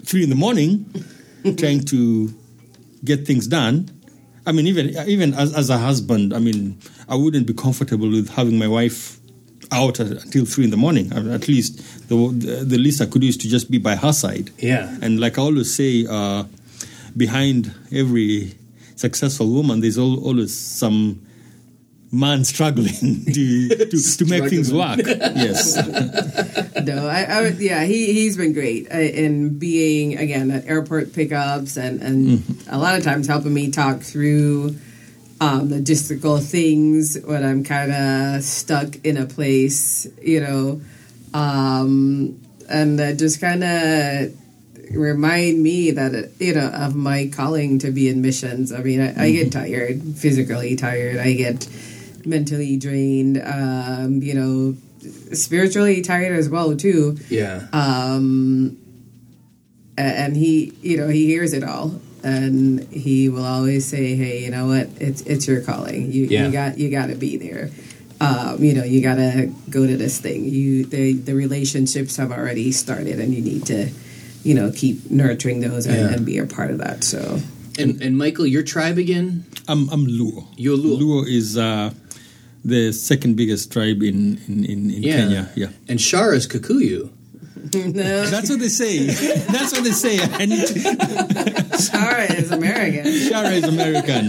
[0.04, 0.84] three in the morning,
[1.56, 2.32] trying to
[3.04, 3.90] get things done.
[4.46, 6.78] I mean, even even as, as a husband, I mean,
[7.08, 9.18] I wouldn't be comfortable with having my wife
[9.72, 11.12] out at, until three in the morning.
[11.12, 11.78] I mean, At least
[12.08, 14.50] the, the the least I could do is to just be by her side.
[14.58, 14.96] Yeah.
[15.02, 16.44] And like I always say, uh,
[17.16, 18.54] behind every
[18.94, 21.25] successful woman, there's al- always some
[22.12, 24.98] man struggling to to, to make things work.
[25.06, 25.76] yes.
[26.84, 31.76] No, I, I yeah, he he's been great uh, in being again at airport pickups
[31.76, 34.76] and and a lot of times helping me talk through
[35.40, 40.80] um, logistical things when I'm kind of stuck in a place, you know,
[41.34, 44.32] um, and uh, just kind of
[44.90, 48.72] remind me that uh, you know of my calling to be in missions.
[48.72, 51.18] I mean, I, I get tired, physically tired.
[51.18, 51.68] I get
[52.26, 53.40] mentally drained.
[53.44, 54.76] Um, you know,
[55.32, 57.16] spiritually tired as well too.
[57.30, 57.66] Yeah.
[57.72, 58.76] Um,
[59.98, 64.50] and he, you know, he hears it all, and he will always say, "Hey, you
[64.50, 64.88] know what?
[65.00, 66.12] It's it's your calling.
[66.12, 66.46] You Yeah.
[66.46, 67.70] you got you got to be there.
[68.20, 70.44] Um, you know, you got to go to this thing.
[70.44, 73.88] You the the relationships have already started, and you need to."
[74.44, 76.14] You know, keep nurturing those and, Yeah.
[76.14, 77.02] and be a part of that.
[77.02, 77.40] So,
[77.80, 79.44] And and Michael, your tribe again?
[79.66, 80.46] I'm I'm Luo.
[80.56, 81.00] You're Luo.
[81.00, 81.90] Luo is uh,
[82.66, 85.50] the second biggest tribe in in, in, in Kenya.
[85.54, 85.68] Yeah.
[85.88, 87.12] And Shara's Kikuyu.
[87.74, 89.06] no, That's what they say.
[89.06, 90.18] That's what they say.
[90.22, 90.74] I need to,
[91.76, 93.04] Shara is American.
[93.04, 94.24] Shara is American.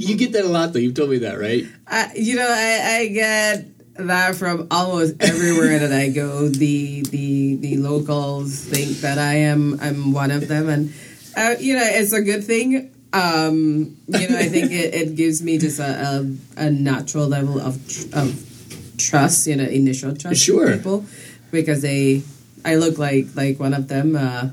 [0.00, 0.78] you get that a lot, though.
[0.78, 1.64] You've told me that, right?
[1.86, 3.66] I, you know, I, I get
[4.06, 6.48] that from almost everywhere that I go.
[6.48, 10.92] The the the locals think that I am I'm one of them, and
[11.36, 12.95] uh, you know, it's a good thing.
[13.16, 15.84] Um, you know, I think it, it gives me just a,
[16.56, 19.46] a, a natural level of tr- of trust.
[19.46, 20.26] You know, initial trust.
[20.26, 20.76] in Sure.
[20.76, 21.04] people
[21.50, 22.22] because they
[22.64, 24.16] I look like like one of them.
[24.16, 24.50] Uh,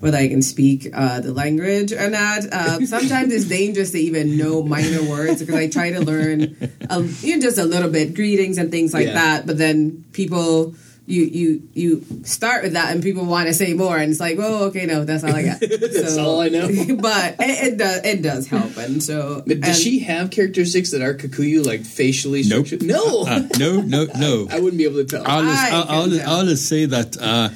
[0.00, 2.46] whether I can speak uh, the language or not.
[2.50, 6.56] Uh, sometimes it's dangerous to even know minor words because I try to learn,
[6.88, 9.12] a, you know, just a little bit greetings and things like Yeah.
[9.20, 9.46] that.
[9.46, 10.74] But then people.
[11.10, 14.36] You, you you start with that and people want to say more and it's like
[14.38, 16.68] oh okay no that's all I got That's all I know.
[17.00, 20.92] but it, it does it does help and so But does and- she have characteristics
[20.92, 22.66] that are Kikuyu, like facially Nope.
[22.68, 22.86] structured?
[22.88, 24.46] No, Uh, no, no, no.
[24.50, 25.26] I wouldn't be able to tell.
[25.26, 26.30] I always, I I, I can always, tell.
[26.30, 27.48] I always say that uh,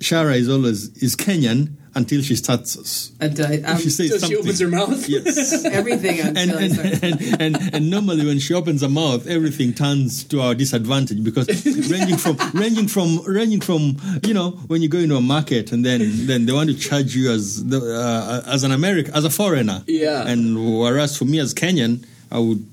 [0.00, 2.76] Shara is always is Kenyan until she starts.
[2.78, 3.12] Us.
[3.20, 4.38] Until I, um, she says so she something.
[4.38, 5.08] opens her mouth.
[5.08, 5.64] Yes.
[5.80, 10.40] everything and, and, and, and, and normally when she opens her mouth, everything turns to
[10.40, 11.48] our disadvantage because
[11.90, 15.84] ranging from ranging from ranging from you know when you go into a market and
[15.84, 19.30] then then they want to charge you as the, uh, as an American as a
[19.30, 20.26] foreigner, Yeah.
[20.26, 22.64] and whereas for me as Kenyan, I would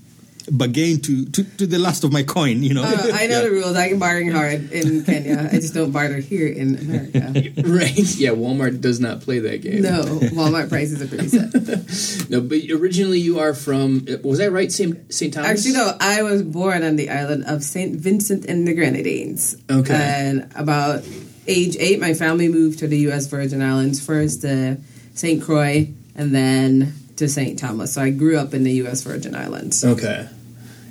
[0.52, 2.84] bargain to, to, to the last of my coin, you know.
[2.84, 3.42] Uh, I know Yeah.
[3.42, 3.76] the rules.
[3.76, 5.50] I can barter hard in Kenya.
[5.52, 7.20] I just don't barter here in America.
[7.68, 7.98] right?
[8.18, 9.82] Yeah, Walmart does not play that game.
[9.82, 10.02] No,
[10.34, 11.54] Walmart prices are pretty set.
[12.30, 12.42] no.
[12.42, 14.06] But originally, you are from.
[14.24, 14.72] Was I right?
[14.72, 15.14] St.
[15.14, 15.34] St.
[15.34, 15.50] Thomas.
[15.50, 17.96] Actually, no, I was born on the island of St.
[17.96, 19.56] Vincent and the Grenadines.
[19.70, 19.94] Okay.
[19.94, 21.04] And about
[21.48, 23.28] age eight, my family moved to the U.S.
[23.28, 24.78] Virgin Islands, first to
[25.14, 25.42] St.
[25.44, 27.58] Croix and then to St.
[27.60, 27.94] Thomas.
[27.94, 29.04] So I grew up in the U.S.
[29.04, 29.84] Virgin Islands.
[29.84, 30.28] Okay.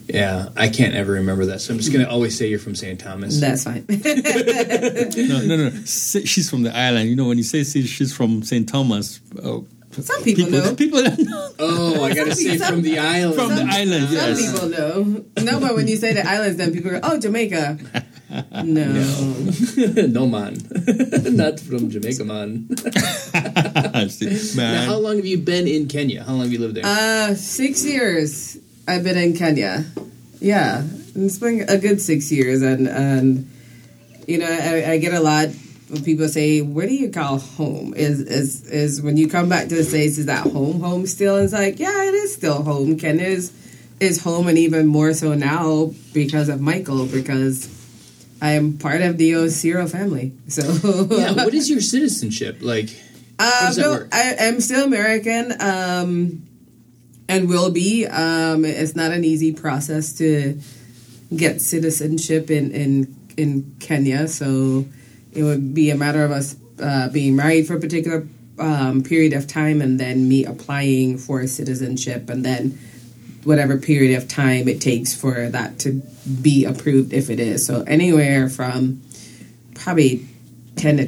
[0.08, 2.98] Yeah, I can't ever remember that, so I'm just gonna always say you're from St.
[2.98, 3.38] Thomas.
[3.40, 3.84] That's fine.
[3.88, 5.70] No, no, no.
[5.84, 7.10] She's from the island.
[7.10, 8.66] You know, when you say she's from St.
[8.66, 10.74] Thomas, oh, Some people know.
[10.74, 11.14] People know.
[11.58, 13.34] oh, I gotta say Some- from the island.
[13.34, 15.24] From the island, Some people know.
[15.42, 17.78] No, but when you say the islands, then people go, oh, Jamaica.
[18.64, 18.84] No.
[20.08, 20.56] no man,
[21.34, 22.68] not from Jamaica, man.
[24.10, 26.24] See, Now, how long have you been in Kenya?
[26.24, 26.84] How long have you lived there?
[26.86, 29.84] Uh, six years I've been in Kenya.
[30.40, 30.82] Yeah,
[31.14, 33.50] it's been a good six years, and and
[34.26, 35.48] you know I, I get a lot
[35.88, 39.68] when people say, "Where do you call home?" Is is is when you come back
[39.68, 40.16] to the states?
[40.16, 40.80] Is that home?
[40.80, 41.36] Home still?
[41.36, 42.96] It's like, yeah, it is still home.
[42.98, 43.52] Kenya is
[44.00, 47.68] is home, and even more so now because of Michael, because
[48.40, 50.32] I am part of the Osiro family.
[50.48, 50.62] So
[51.10, 52.88] yeah, what is your citizenship like?
[53.38, 54.08] Uh, no?
[54.10, 56.47] I, I'm still American, um,
[57.28, 58.06] and will be.
[58.06, 60.58] Um, it's not an easy process to
[61.34, 64.86] get citizenship in in in Kenya, so
[65.32, 68.26] it would be a matter of us uh, being married for a particular
[68.58, 72.78] um, period of time, and then me applying for citizenship, and then
[73.44, 76.02] whatever period of time it takes for that to
[76.42, 77.64] be approved, if it is.
[77.64, 79.02] So anywhere from
[79.74, 80.26] probably
[80.76, 81.06] ten to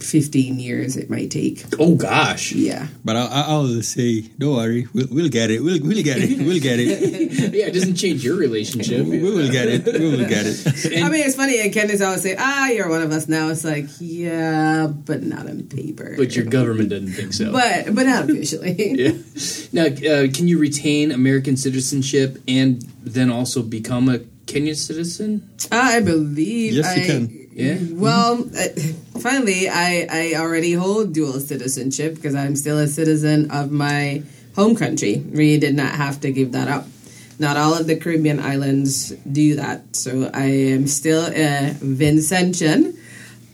[0.00, 1.64] fifteen years it might take.
[1.78, 2.86] Oh gosh, Yeah.
[3.04, 5.60] But I, I always say, don't worry, we'll, we'll get it.
[5.60, 6.38] We'll, we'll get it.
[6.38, 6.88] We'll get it.
[7.54, 9.06] yeah, it doesn't change your relationship.
[9.06, 9.84] We will get it.
[9.86, 11.02] We will get it.
[11.04, 13.48] I mean, it's funny, and Candace always say, ah, you're one of us now.
[13.48, 16.14] It's like, yeah, but not on paper.
[16.16, 17.52] But your government doesn't think so.
[17.52, 18.76] But, but not officially.
[18.78, 19.12] yeah.
[19.72, 25.48] Now, uh, can you retain American citizenship and then also become a Kenyan citizen?
[25.70, 26.74] I believe.
[26.74, 27.47] Yes, you can.
[27.58, 27.78] Yeah.
[27.90, 28.68] Well, uh,
[29.18, 34.22] finally, I, I already hold dual citizenship because I'm still a citizen of my
[34.54, 35.18] home country.
[35.18, 36.86] We did not have to give that up.
[37.40, 39.96] Not all of the Caribbean islands do that.
[39.96, 42.96] So I am still a Vincentian.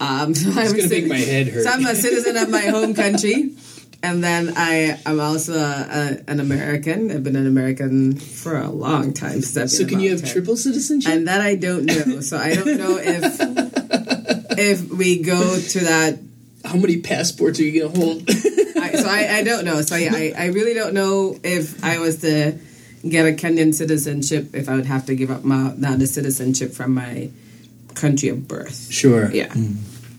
[0.00, 1.64] Um, so I'm gonna a make my head hurt.
[1.64, 3.54] So I'm a citizen of my home country.
[4.02, 7.10] And then I am also a, a, an American.
[7.10, 9.40] I've been an American for a long time.
[9.40, 10.30] So can you have 10.
[10.30, 11.10] triple citizenship?
[11.10, 12.20] And that I don't know.
[12.20, 13.80] So I don't know if
[14.70, 16.18] if we go to that.
[16.64, 18.22] How many passports are you going to hold?
[18.30, 19.82] I, so I, I don't know.
[19.82, 22.58] So I, I, I really don't know if I was to
[23.06, 26.72] get a Kenyan citizenship, if I would have to give up my now the citizenship
[26.72, 27.30] from my
[27.94, 28.90] country of birth.
[28.90, 29.30] sure.
[29.30, 29.54] Yeah.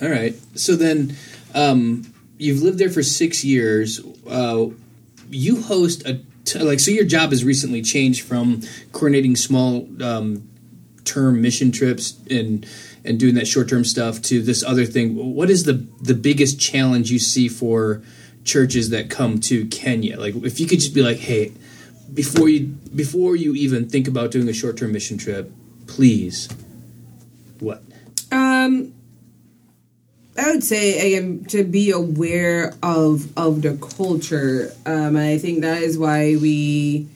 [0.02, 0.36] All right.
[0.56, 1.16] So then,
[1.54, 2.06] um,
[2.38, 4.02] you've lived there for six years.
[4.28, 4.68] Uh,
[5.30, 6.92] you host a t- like so.
[6.92, 10.48] Your job has recently changed from coordinating small um,
[11.06, 12.66] term mission trips and
[13.06, 15.36] and doing that short term stuff to this other thing.
[15.36, 18.02] What is the the biggest challenge you see for
[18.44, 20.20] churches that come to Kenya?
[20.20, 21.54] Like, if you could just be like, hey,
[22.14, 25.52] before you before you even think about doing a short term mission trip,
[25.88, 26.50] please,
[27.60, 27.84] what?
[28.32, 28.94] Um,
[30.38, 34.74] I would say again to be aware of of the culture.
[34.86, 37.08] Um, I think that is why we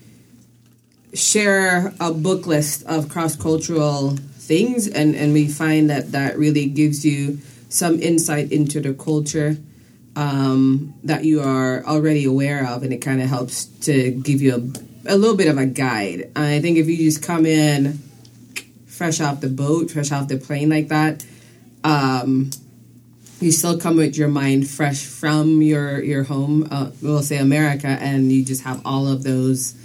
[1.13, 4.17] share a book list of cross cultural
[4.49, 7.37] things, and and we find that that really gives you
[7.69, 9.55] some insight into the culture
[10.15, 14.53] um, that you are already aware of, and it kind of helps to give you
[14.55, 16.31] a, a little bit of a guide.
[16.35, 17.99] And I think if you just come in
[18.87, 21.23] fresh off the boat, fresh off the plane like that,
[21.85, 22.49] um,
[23.39, 27.87] you still come with your mind fresh from your your home, uh, we'll say America,
[27.87, 29.75] and you just have all of those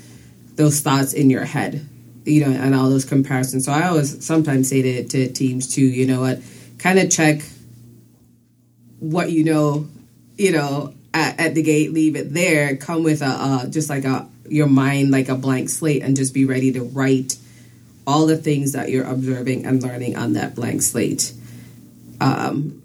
[0.56, 1.86] those thoughts in your head,
[2.24, 3.66] you know, and all those comparisons.
[3.66, 6.40] So I always sometimes say to, to teams too, you know what,
[6.78, 7.42] kind of check
[8.98, 9.86] what you know,
[10.36, 12.76] you know, at, at the gate, leave it there.
[12.76, 16.44] Come with a just like a your mind like a blank slate, and just be
[16.44, 17.36] ready to write
[18.06, 21.32] all the things that you're observing and learning on that blank slate.
[22.20, 22.82] Um,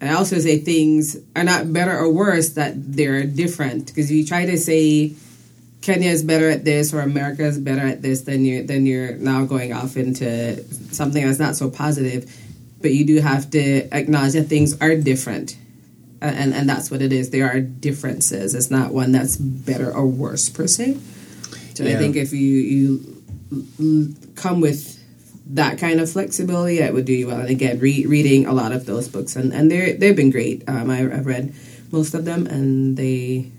[0.00, 4.46] I also say things are not better or worse that they're different because you try
[4.46, 5.12] to say
[5.82, 9.16] Kenya is better at this or America is better at this, then you're then you're
[9.16, 10.62] now going off into
[10.92, 12.30] something that's not so positive.
[12.82, 15.56] But you do have to acknowledge that things are different,
[16.20, 17.30] and and that's what it is.
[17.30, 18.54] There are differences.
[18.54, 20.98] It's not one that's better or worse per se.
[21.74, 24.98] So I think if you you come with
[25.54, 27.40] that kind of flexibility, that would do you well.
[27.40, 30.62] And again, re- reading a lot of those books, and and they they've been great.
[30.68, 31.54] Um, I, I've read
[31.90, 33.50] most of them, and they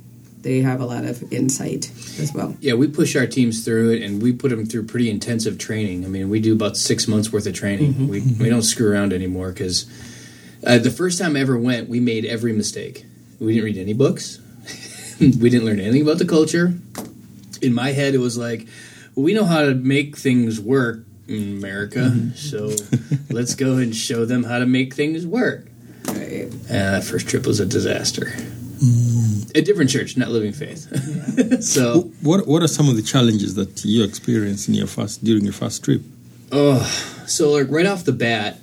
[0.41, 2.55] they have a lot of insight as well.
[2.59, 6.05] Yeah, we push our teams through it, and we put them through pretty intensive training.
[6.05, 8.07] I mean, we do about six months worth of training.
[8.07, 9.85] We we don't screw around anymore because
[10.65, 13.05] uh, the first time I ever went, we made every mistake.
[13.39, 14.39] We didn't read any books.
[15.19, 16.73] we didn't learn anything about the culture.
[17.61, 18.67] In my head, it was like,
[19.15, 22.71] we know how to make things work in America, so
[23.29, 25.67] let's go and show them how to make things work.
[26.07, 26.49] Right.
[26.69, 28.33] Uh, that first trip was a disaster.
[29.53, 31.63] A different church, not Living Faith.
[31.63, 32.11] so.
[32.21, 35.53] What What are some of the challenges that you experienced in your first during your
[35.53, 36.01] first trip?
[36.51, 36.83] Oh,
[37.27, 38.59] so like right off the bat,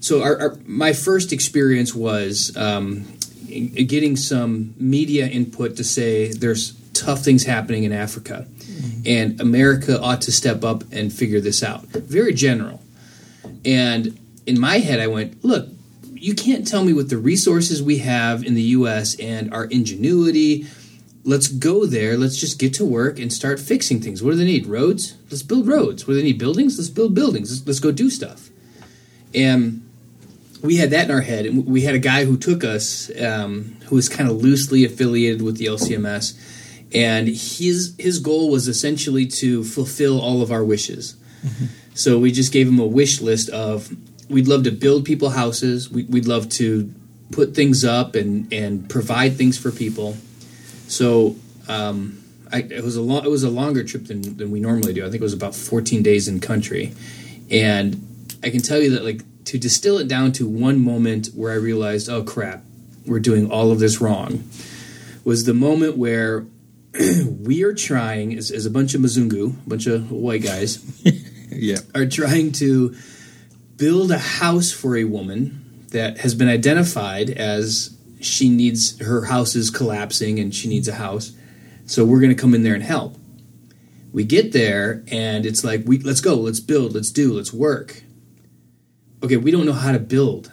[0.00, 3.06] so our, our my first experience was um,
[3.48, 8.46] getting some media input to say there's tough things happening in Africa,
[9.06, 11.84] and America ought to step up and figure this out.
[11.86, 12.82] Very general,
[13.64, 15.68] and in my head, I went, look.
[16.20, 19.18] You can't tell me with the resources we have in the U.S.
[19.20, 20.66] and our ingenuity.
[21.24, 22.16] Let's go there.
[22.16, 24.22] Let's just get to work and start fixing things.
[24.22, 24.66] What do they need?
[24.66, 25.16] Roads?
[25.30, 26.06] Let's build roads.
[26.06, 26.38] What do they need?
[26.38, 26.78] Buildings?
[26.78, 27.50] Let's build buildings.
[27.50, 28.50] Let's, let's go do stuff.
[29.34, 29.88] And
[30.62, 31.46] we had that in our head.
[31.46, 35.42] And we had a guy who took us, um, who was kind of loosely affiliated
[35.42, 36.36] with the LCMS,
[36.94, 41.16] and his his goal was essentially to fulfill all of our wishes.
[41.94, 43.94] So we just gave him a wish list of
[44.28, 45.90] we'd love to build people houses.
[45.90, 46.92] We, we'd love to
[47.32, 50.16] put things up and and provide things for people.
[50.88, 51.36] So
[51.68, 54.94] um, I, it was a long, it was a longer trip than, than we normally
[54.94, 55.02] do.
[55.02, 56.94] I think it was about 14 days in country,
[57.50, 58.04] and
[58.42, 61.56] I can tell you that like to distill it down to one moment where I
[61.56, 62.62] realized, oh crap,
[63.06, 64.44] we're doing all of this wrong,
[65.24, 66.46] was the moment where
[67.40, 70.84] we are trying as, as a bunch of Mzungu, a bunch of white guys,
[71.50, 71.78] Yeah.
[71.94, 72.94] are trying to
[73.78, 79.54] build a house for a woman that has been identified as she needs her house
[79.54, 81.32] is collapsing and she needs a house.
[81.86, 83.16] So we're going to come in there and help.
[84.12, 88.02] We get there and it's like we let's go, let's build, let's do, let's work.
[89.22, 90.52] Okay, we don't know how to build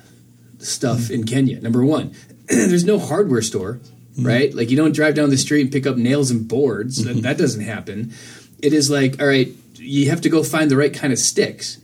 [0.59, 1.11] stuff mm.
[1.11, 1.59] in Kenya.
[1.59, 2.13] Number 1,
[2.47, 3.79] there's no hardware store,
[4.17, 4.25] mm.
[4.25, 4.53] right?
[4.53, 7.03] Like you don't drive down the street and pick up nails and boards.
[7.03, 8.13] That, that doesn't happen.
[8.61, 11.79] It is like, all right, you have to go find the right kind of sticks.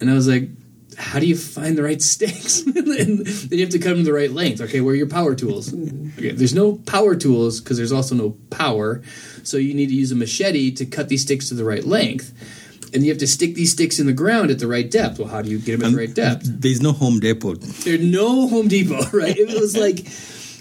[0.00, 0.48] And I was like,
[0.96, 2.60] how do you find the right sticks?
[2.66, 4.60] and then you have to cut them to the right length.
[4.60, 5.70] Okay, where are your power tools?
[5.70, 6.18] Mm-hmm.
[6.18, 9.02] Okay, there's no power tools because there's also no power.
[9.42, 12.34] So you need to use a machete to cut these sticks to the right length.
[12.92, 15.20] And you have to stick these sticks in the ground at the right depth.
[15.20, 16.42] Well, how do you get them at the right depth?
[16.44, 17.54] There's no Home Depot.
[17.54, 19.36] There's no Home Depot, right?
[19.36, 20.06] It was like,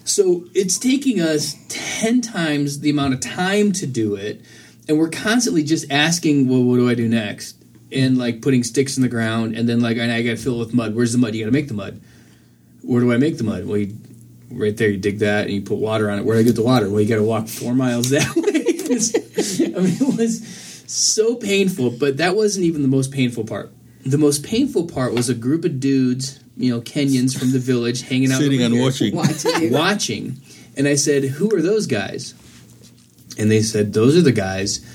[0.05, 4.41] so it's taking us 10 times the amount of time to do it.
[4.87, 7.58] And we're constantly just asking, well, what do I do next?
[7.91, 9.55] And like putting sticks in the ground.
[9.55, 10.95] And then like, and I got to fill it with mud.
[10.95, 11.33] Where's the mud?
[11.33, 12.01] You got to make the mud.
[12.81, 13.65] Where do I make the mud?
[13.65, 13.95] Well, you,
[14.51, 16.25] right there, you dig that and you put water on it.
[16.25, 16.89] Where do I get the water?
[16.89, 18.59] Well, you got to walk four miles that way.
[18.89, 23.71] I mean, it was so painful, but that wasn't even the most painful part.
[24.05, 28.01] The most painful part was a group of dudes, you know, Kenyans from the village
[28.01, 29.15] hanging out Sitting over and watching.
[29.15, 30.41] Watching watching.
[30.75, 32.33] And I said, "Who are those guys?"
[33.37, 34.85] And they said, "Those are the guys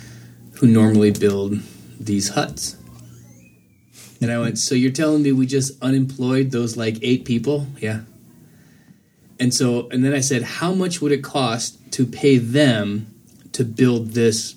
[0.55, 1.61] who normally build
[2.01, 2.77] these huts."
[4.25, 8.01] And I went, "So you're telling me we just unemployed those like eight people?" Yeah.
[9.39, 13.15] And so, and then I said, "How much would it cost to pay them
[13.53, 14.55] to build this?"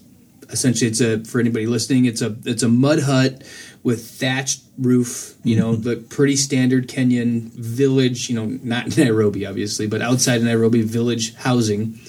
[0.49, 3.43] Essentially, it's a for anybody listening, it's a it's a mud hut
[3.83, 5.35] with thatched roof.
[5.43, 5.81] You know, mm-hmm.
[5.81, 8.29] the pretty standard Kenyan village.
[8.29, 11.99] You know, not Nairobi, obviously, but outside of Nairobi, village housing.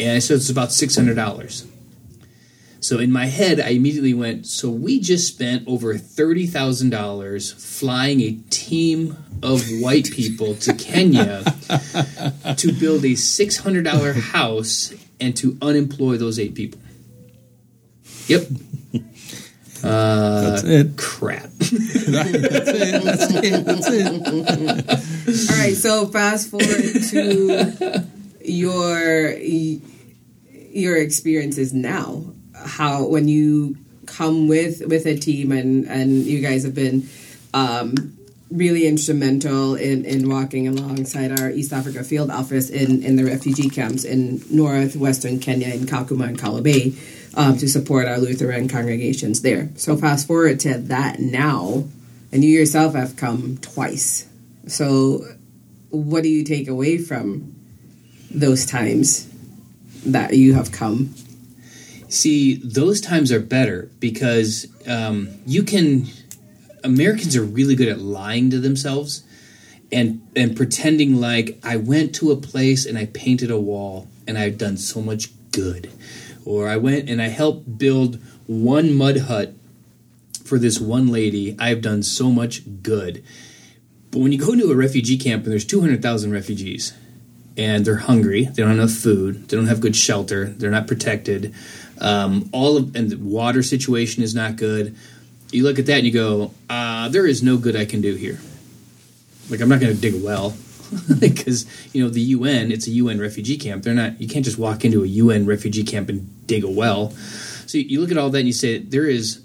[0.00, 1.64] And I said it's about six hundred dollars.
[2.80, 8.32] So in my head, I immediately went, so we just spent over $30,000 flying a
[8.50, 11.42] team of white people to Kenya
[12.56, 16.80] to build a $600 house and to unemploy those eight people.
[18.28, 18.46] Yep.
[19.84, 20.96] Uh, That's it.
[20.96, 21.42] crap.
[21.58, 21.72] That's
[22.08, 23.02] it.
[23.04, 23.64] That's it.
[23.64, 25.50] That's it.
[25.50, 26.66] All right, so fast forward
[27.10, 28.06] to
[28.42, 32.24] your your experiences now.
[32.64, 33.76] How when you
[34.06, 37.08] come with with a team and and you guys have been
[37.52, 38.16] um,
[38.50, 43.68] really instrumental in in walking alongside our East Africa field office in in the refugee
[43.68, 46.96] camps in northwestern Kenya in Kakuma and Kalobeyei
[47.34, 49.68] um, to support our Lutheran congregations there.
[49.76, 51.84] So fast forward to that now,
[52.32, 54.26] and you yourself have come twice.
[54.66, 55.24] So
[55.90, 57.54] what do you take away from
[58.30, 59.28] those times
[60.04, 61.14] that you have come?
[62.08, 66.06] See, those times are better because um, you can.
[66.84, 69.24] Americans are really good at lying to themselves
[69.90, 74.38] and and pretending like I went to a place and I painted a wall and
[74.38, 75.90] I've done so much good,
[76.44, 79.54] or I went and I helped build one mud hut
[80.44, 81.56] for this one lady.
[81.58, 83.24] I've done so much good.
[84.10, 86.94] But when you go to a refugee camp and there's 200,000 refugees
[87.56, 90.86] and they're hungry, they don't have enough food, they don't have good shelter, they're not
[90.86, 91.54] protected,
[92.00, 94.96] um, all of and the water situation is not good.
[95.50, 98.14] You look at that and you go, uh, there is no good I can do
[98.14, 98.40] here.
[99.48, 100.56] Like I'm not going to dig a well
[101.18, 103.84] because you know the UN, it's a UN refugee camp.
[103.84, 104.20] They're not.
[104.20, 107.10] You can't just walk into a UN refugee camp and dig a well.
[107.66, 109.42] So you look at all that and you say there is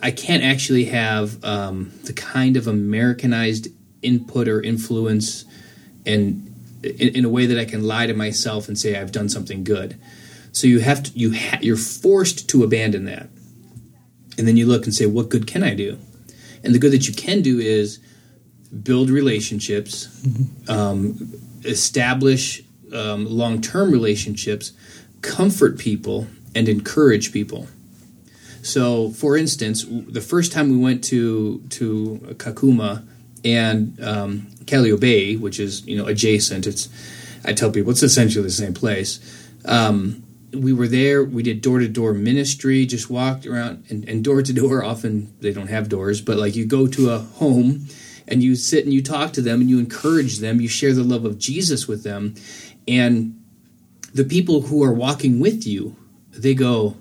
[0.00, 3.68] I can't actually have um, the kind of Americanized
[4.02, 5.44] input or influence
[6.04, 6.48] and
[6.82, 9.64] in, in a way that I can lie to myself and say I've done something
[9.64, 9.98] good.
[10.52, 13.28] So you have to you ha- you're forced to abandon that,
[14.38, 15.98] and then you look and say, what good can I do?
[16.62, 17.98] And the good that you can do is
[18.82, 20.08] build relationships,
[20.68, 21.34] um,
[21.64, 22.62] establish
[22.94, 24.72] um, long term relationships,
[25.22, 27.66] comfort people, and encourage people.
[28.62, 33.04] So, for instance, the first time we went to to Kakuma
[33.44, 36.88] and um, Kalobeyei, which is you know adjacent, it's
[37.44, 39.18] I tell people it's essentially the same place.
[39.64, 40.22] Um,
[40.52, 41.24] we were there.
[41.24, 42.86] We did door to door ministry.
[42.86, 44.84] Just walked around and, and door to door.
[44.84, 47.86] Often they don't have doors, but like you go to a home
[48.28, 50.60] and you sit and you talk to them and you encourage them.
[50.60, 52.34] You share the love of Jesus with them,
[52.86, 53.38] and
[54.14, 55.96] the people who are walking with you,
[56.30, 56.96] they go,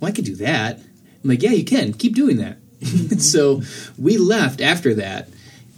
[0.00, 0.78] well, I could do that.
[0.78, 1.92] I'm like, yeah, you can.
[1.92, 2.58] Keep doing that.
[3.20, 3.62] so
[3.96, 5.28] we left after that,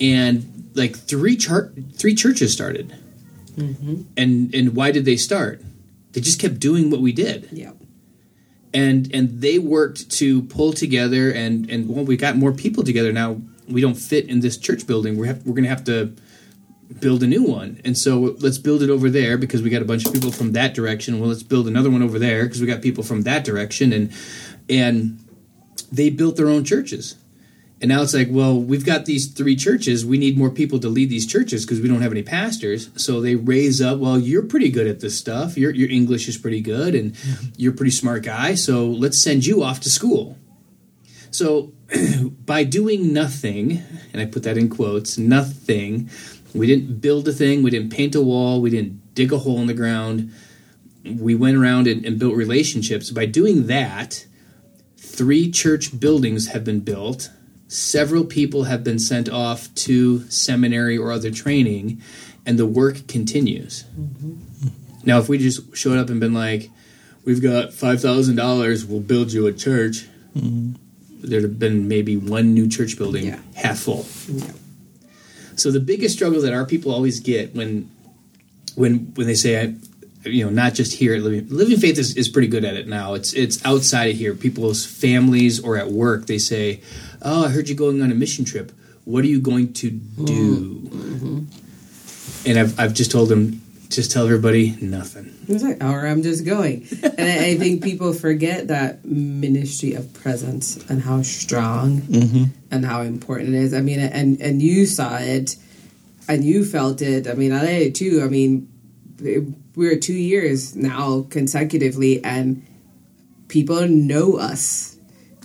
[0.01, 2.95] and like three char- three churches started.
[3.57, 4.03] Mm-hmm.
[4.17, 5.63] And and why did they start?
[6.15, 7.73] They just kept doing what we did, Yeah.
[8.73, 11.31] and and they worked to pull together.
[11.31, 13.43] And and well, we got more people together now.
[13.69, 15.17] We don't fit in this church building.
[15.19, 16.13] We're have, we're gonna have to
[17.01, 17.81] build a new one.
[17.85, 20.53] And so let's build it over there because we got a bunch of people from
[20.53, 21.19] that direction.
[21.19, 24.13] Well, let's build another one over there because we got people from that direction and
[24.71, 25.19] and
[25.91, 27.17] they built their own churches.
[27.85, 30.07] And now it's like, well, we've got these three churches.
[30.07, 32.89] We need more people to lead these churches because we don't have any pastors.
[32.97, 35.59] So they raise up, well, you're pretty good at this stuff.
[35.59, 37.49] Your your English is pretty good and mm-hmm.
[37.59, 38.55] you're a pretty smart guy.
[38.55, 40.39] So let's send you off to school.
[41.31, 41.75] So
[42.47, 43.83] by doing nothing,
[44.15, 46.09] and I put that in quotes, nothing,
[46.55, 49.61] we didn't build a thing, we didn't paint a wall, we didn't dig a hole
[49.61, 50.33] in the ground.
[51.05, 53.11] We went around and, and built relationships.
[53.11, 54.25] By doing that,
[54.97, 57.29] three church buildings have been built.
[57.75, 62.01] Several people have been sent off to seminary or other training,
[62.47, 63.85] and the work continues.
[63.99, 64.69] Mm-hmm.
[65.05, 66.71] Now, if we just showed up and been like,
[67.25, 70.07] "We've got five thousand dollars, we'll build you a church,"
[70.37, 70.75] mm-hmm.
[71.21, 73.41] there'd have been maybe one new church building Yeah.
[73.57, 74.07] half full.
[74.29, 74.53] Yeah.
[75.57, 77.91] So the biggest struggle that our people always get when
[78.77, 79.75] when when they say I
[80.29, 82.87] you know not just here at Living Living Faith is, is pretty good at it
[82.87, 83.15] now.
[83.15, 84.33] It's it's outside of here.
[84.35, 86.81] People's families or at work they say,
[87.25, 88.73] "Oh, I heard you going on a mission trip.
[89.05, 90.25] What are you going to hmm.
[90.25, 92.49] do?" Mm-hmm.
[92.49, 93.61] And I've I've just told them
[93.95, 95.35] just tell everybody nothing.
[95.47, 96.87] It's like, or I'm just going.
[97.03, 102.45] and I, I think people forget that ministry of presence and how strong mm-hmm.
[102.71, 103.75] and how important it is.
[103.75, 105.57] I mean, and and you saw it
[106.29, 107.29] and you felt it.
[107.29, 108.23] I mean, I did it too.
[108.25, 108.69] I mean,
[109.75, 112.67] we're two years now consecutively, and
[113.49, 114.94] people know us.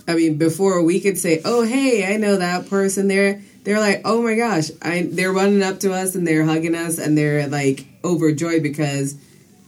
[0.08, 4.02] I mean, before we could say, "Oh, hey, I know that person there." They're like,
[4.04, 7.46] "Oh my gosh!" I they're running up to us and they're hugging us and they're
[7.46, 9.14] like overjoyed because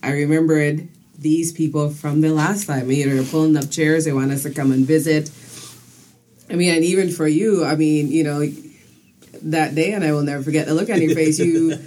[0.02, 2.90] I remembered these people from the last time.
[2.90, 4.04] You know, they're pulling up chairs.
[4.04, 5.30] They want us to come and visit.
[6.50, 8.44] I mean, and even for you, I mean, you know,
[9.44, 11.38] that day, and I will never forget the look on your face.
[11.38, 11.78] You,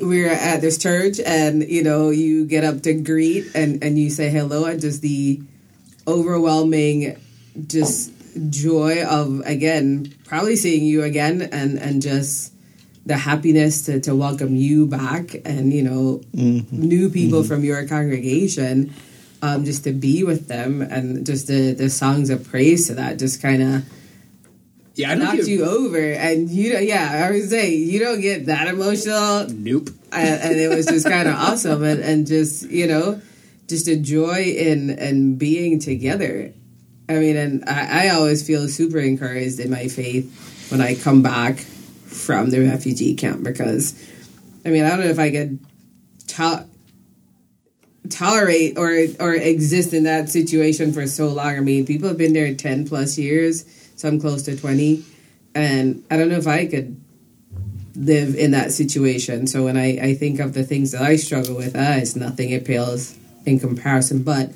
[0.00, 3.98] we were at this church, and you know, you get up to greet, and and
[3.98, 5.40] you say hello, and just the
[6.06, 7.16] overwhelming,
[7.66, 8.12] just
[8.50, 12.52] joy of again, probably seeing you again, and and just
[13.06, 18.94] the happiness to, to welcome you back and you know new people from your congregation
[19.42, 23.18] um, just to be with them and just the, the songs of praise to that
[23.18, 23.84] just kind of
[24.94, 28.46] Yeah, I knocked you over and you don't yeah i would say you don't get
[28.46, 29.90] that emotional Nope.
[30.10, 33.20] and, and it was just kind of awesome and, and just you know
[33.68, 36.54] just a joy in in being together
[37.08, 41.22] i mean and I, I always feel super encouraged in my faith when i come
[41.22, 43.94] back from the refugee camp because
[44.64, 45.58] i mean i don't know if i could
[46.28, 46.66] to-
[48.10, 48.90] tolerate or
[49.20, 52.86] or exist in that situation for so long i mean people have been there 10
[52.86, 53.64] plus years
[53.96, 55.02] some close to 20
[55.54, 57.00] and i don't know if i could
[57.96, 59.46] live in that situation.
[59.46, 62.50] So when I, I think of the things that I struggle with, ah, it's nothing.
[62.50, 64.22] It pales in comparison.
[64.22, 64.52] But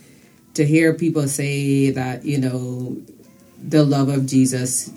[0.58, 3.00] to hear people say that, you know,
[3.62, 4.92] the love of Jesus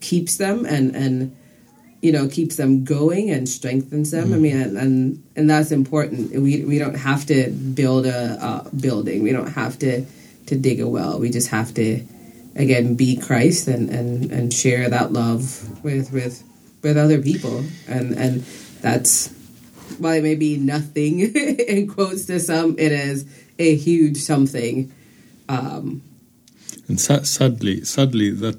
[0.00, 1.36] keeps them and, and
[2.02, 4.32] you know, keeps them going and strengthens them.
[4.32, 4.42] I mm-hmm.
[4.42, 6.32] mean, and, and and that's important.
[6.32, 9.22] We we don't have to build a, a building.
[9.24, 10.04] We don't have to
[10.46, 11.18] to dig a well.
[11.18, 12.04] We just have to
[12.54, 16.42] again be Christ and and and share that love with with
[16.82, 17.64] with other people.
[17.88, 18.42] And and
[18.80, 19.32] that's
[19.98, 21.20] while it may be nothing
[21.68, 23.26] in quotes to some, it is
[23.58, 24.92] a huge something.
[25.48, 26.02] Um,
[26.88, 28.58] And sa- sadly, sadly, that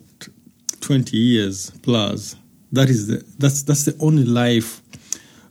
[0.80, 2.36] twenty years plus,
[2.72, 4.82] that is the that's that's the only life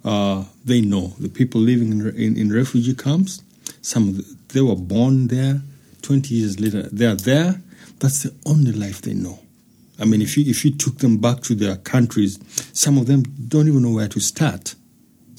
[0.05, 1.15] uh, they know.
[1.19, 3.43] The people living in, in in refugee camps,
[3.83, 5.63] some of the, they were born there.
[6.03, 7.61] Twenty years later, they are there.
[8.01, 9.39] That's the only life they know.
[10.01, 12.39] I mean, if you if you took them back to their countries,
[12.73, 14.75] some of them don't even know where to start.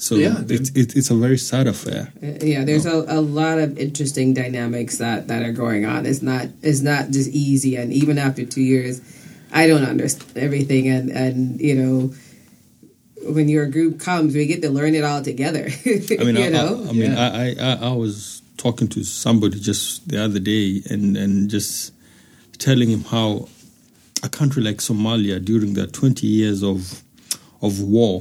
[0.04, 2.12] So Yeah, it's it's a very sad affair.
[2.22, 6.04] Uh, yeah, there's a, a lot of interesting dynamics that, that are going on.
[6.04, 9.00] It's not it's not just easy, and even after two years,
[9.50, 10.88] I don't understand everything.
[10.88, 12.14] And and you know,
[13.32, 15.70] when your group comes, we get to learn it all together.
[15.86, 17.30] I mean, you I, know, I, I mean, Yeah.
[17.32, 21.94] I, I, I, was talking to somebody just the other day, and and just
[22.58, 23.48] telling him how
[24.22, 27.02] a country like Somalia during the twenty years of
[27.62, 28.20] of war,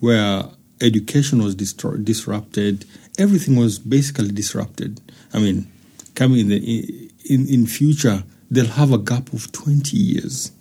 [0.00, 0.44] where
[0.80, 2.84] education was distro- disrupted,
[3.18, 5.00] everything was basically disrupted.
[5.32, 5.70] I mean,
[6.14, 10.52] coming in the in in future, they'll have a gap of twenty years.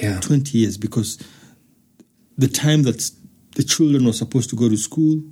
[0.00, 0.18] Yeah.
[0.20, 1.18] 20 years because
[2.36, 3.10] the time that
[3.54, 5.22] the children were supposed to go to school,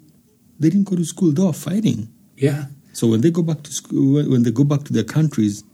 [0.59, 1.33] they didn't go to school.
[1.33, 2.09] They were fighting.
[2.37, 2.67] Yeah.
[2.93, 5.65] So when they go back to school, when- they go back to their countries,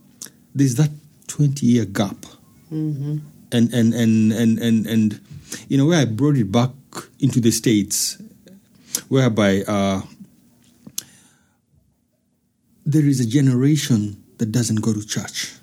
[0.55, 0.91] there's that
[1.27, 2.17] 20 year gap.
[2.73, 3.19] Mm-hmm.
[3.53, 5.21] And, and, and, and, and, and,
[5.69, 6.71] you know, where I brought it back
[7.21, 8.17] into the States,
[9.09, 10.03] whereby uh,
[12.85, 15.55] there is a generation that doesn't go to church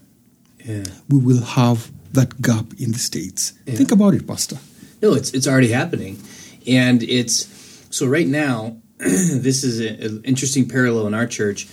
[0.65, 0.83] Yeah.
[1.09, 3.53] we will have that gap in the states.
[3.65, 3.75] Yeah.
[3.75, 4.57] Think about it, Pastor.
[5.01, 6.21] No, it's it's already happening,
[6.67, 7.47] and it's
[7.89, 8.77] so right now.
[8.97, 11.67] this is an interesting parallel in our church.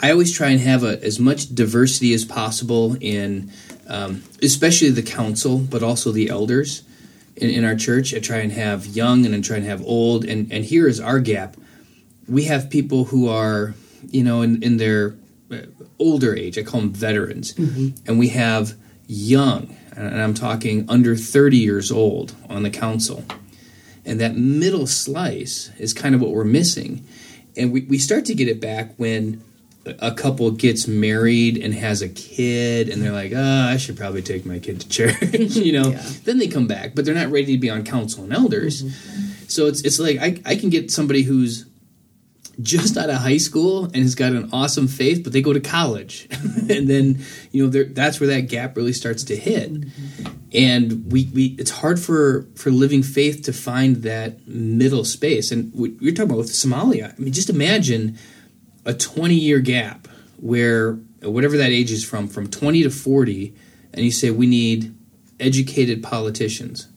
[0.00, 3.52] I always try and have a, as much diversity as possible in,
[3.86, 6.82] um, especially the council, but also the elders
[7.36, 8.14] in, in our church.
[8.14, 11.00] I try and have young and I try and have old, and and here is
[11.00, 11.56] our gap.
[12.28, 13.74] We have people who are,
[14.08, 15.16] you know, in in their
[15.50, 15.62] uh,
[15.98, 16.58] older age.
[16.58, 17.56] I call them veterans,
[18.06, 18.74] and we have
[19.06, 23.24] young, and I'm talking under 30 years old on the council.
[24.04, 27.06] And that middle slice is kind of what we're missing.
[27.56, 29.42] And we, we start to get it back when
[29.84, 34.22] a couple gets married and has a kid, and they're like, oh, I should probably
[34.22, 35.90] take my kid to church, you know.
[35.90, 36.02] Yeah.
[36.24, 38.82] Then they come back, but they're not ready to be on council and elders.
[38.82, 39.44] Mm-hmm.
[39.48, 41.66] So it's, it's like I, I can get somebody who's
[42.60, 45.60] just out of high school and has got an awesome faith, but they go to
[45.60, 46.28] college,
[46.70, 49.72] and then you know that's where that gap really starts to hit.
[49.72, 50.32] Mm-hmm.
[50.54, 55.50] And we, we it's hard for for living faith to find that middle space.
[55.50, 57.14] And we, you're talking about with Somalia.
[57.18, 58.18] I mean, just imagine
[58.84, 60.08] a 20 year gap
[60.38, 63.54] where whatever that age is from, from 20 to 40,
[63.92, 64.94] and you say we need
[65.38, 66.88] educated politicians.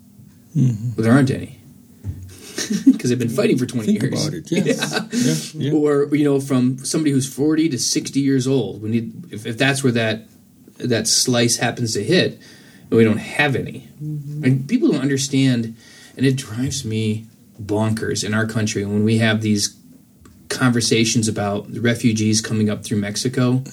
[0.56, 0.96] Mm-hmm.
[0.96, 1.60] Well, there aren't any
[2.86, 4.28] because they've been fighting for 20 Think years.
[4.28, 4.52] about it.
[4.52, 5.54] Yes.
[5.54, 5.72] Yeah.
[5.72, 5.78] yeah.
[5.78, 8.82] Or you know, from somebody who's 40 to 60 years old.
[8.82, 10.28] We need if, if that's where that
[10.78, 12.40] that slice happens to hit,
[12.90, 13.90] we don't have any.
[14.02, 14.44] Mm-hmm.
[14.44, 15.76] And people don't understand,
[16.18, 17.26] and it drives me
[17.62, 19.76] bonkers in our country when we have these
[20.56, 23.64] conversations about the refugees coming up through Mexico.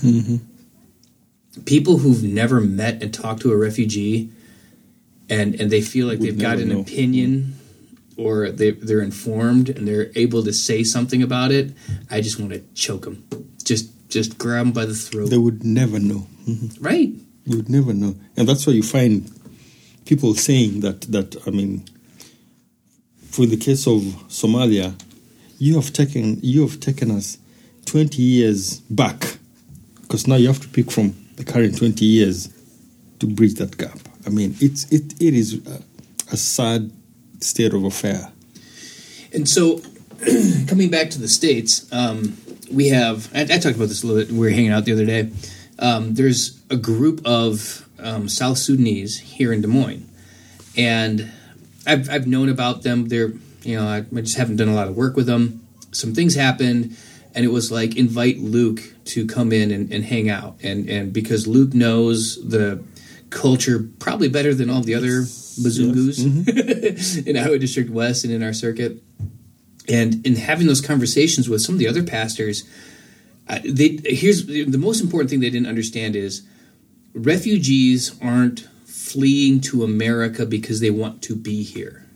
[1.67, 4.31] People who've never met and talked to a refugee,
[5.29, 6.81] and and they feel like Would they've got an know.
[6.81, 7.55] opinion,
[8.17, 11.73] or they they're informed and they're able to say something about it.
[12.11, 13.25] I just want to choke them,
[13.65, 15.29] just just grab them by the throat.
[15.29, 16.27] They would never know.
[16.49, 16.77] Mhm.
[16.81, 17.13] right?
[17.45, 19.31] You would never know, and that's why you find
[20.07, 21.03] people saying that.
[21.13, 21.85] That I mean,
[23.29, 24.95] for the case of Somalia,
[25.63, 27.39] you have taken you have taken us
[27.87, 29.39] twenty years back,
[30.01, 32.53] because now you have to pick from the current twenty years
[33.21, 33.99] to bridge that gap.
[34.27, 35.83] I mean, it's it it is a,
[36.33, 36.91] a sad
[37.39, 38.33] state of affair.
[39.33, 39.81] And so,
[40.67, 42.37] coming back to the states, um,
[42.69, 43.31] we have.
[43.33, 44.33] I, I talked about this a little bit.
[44.33, 45.31] We were hanging out the other day.
[45.79, 50.09] Um, there's a group of um, South Sudanese here in Des Moines,
[50.77, 51.31] and
[51.87, 53.07] I've I've known about them.
[53.07, 53.33] They're
[53.63, 55.67] you know I, I just haven't done a lot of work with them.
[55.93, 56.97] Some things happened,
[57.35, 61.13] and it was like invite Luke to come in and, and hang out, and and
[61.13, 62.83] because Luke knows the
[63.31, 66.19] culture probably better than all the other Bazungus
[67.27, 69.03] in Iowa District West and in our circuit.
[69.89, 72.63] And in having those conversations with some of the other pastors
[73.49, 76.43] uh, they here's the most important thing they didn't understand is
[77.13, 82.07] refugees aren't fleeing to america because they want to be here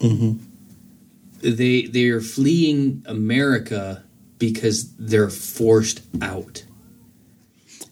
[1.43, 4.03] they they're fleeing america
[4.39, 6.65] because they're forced out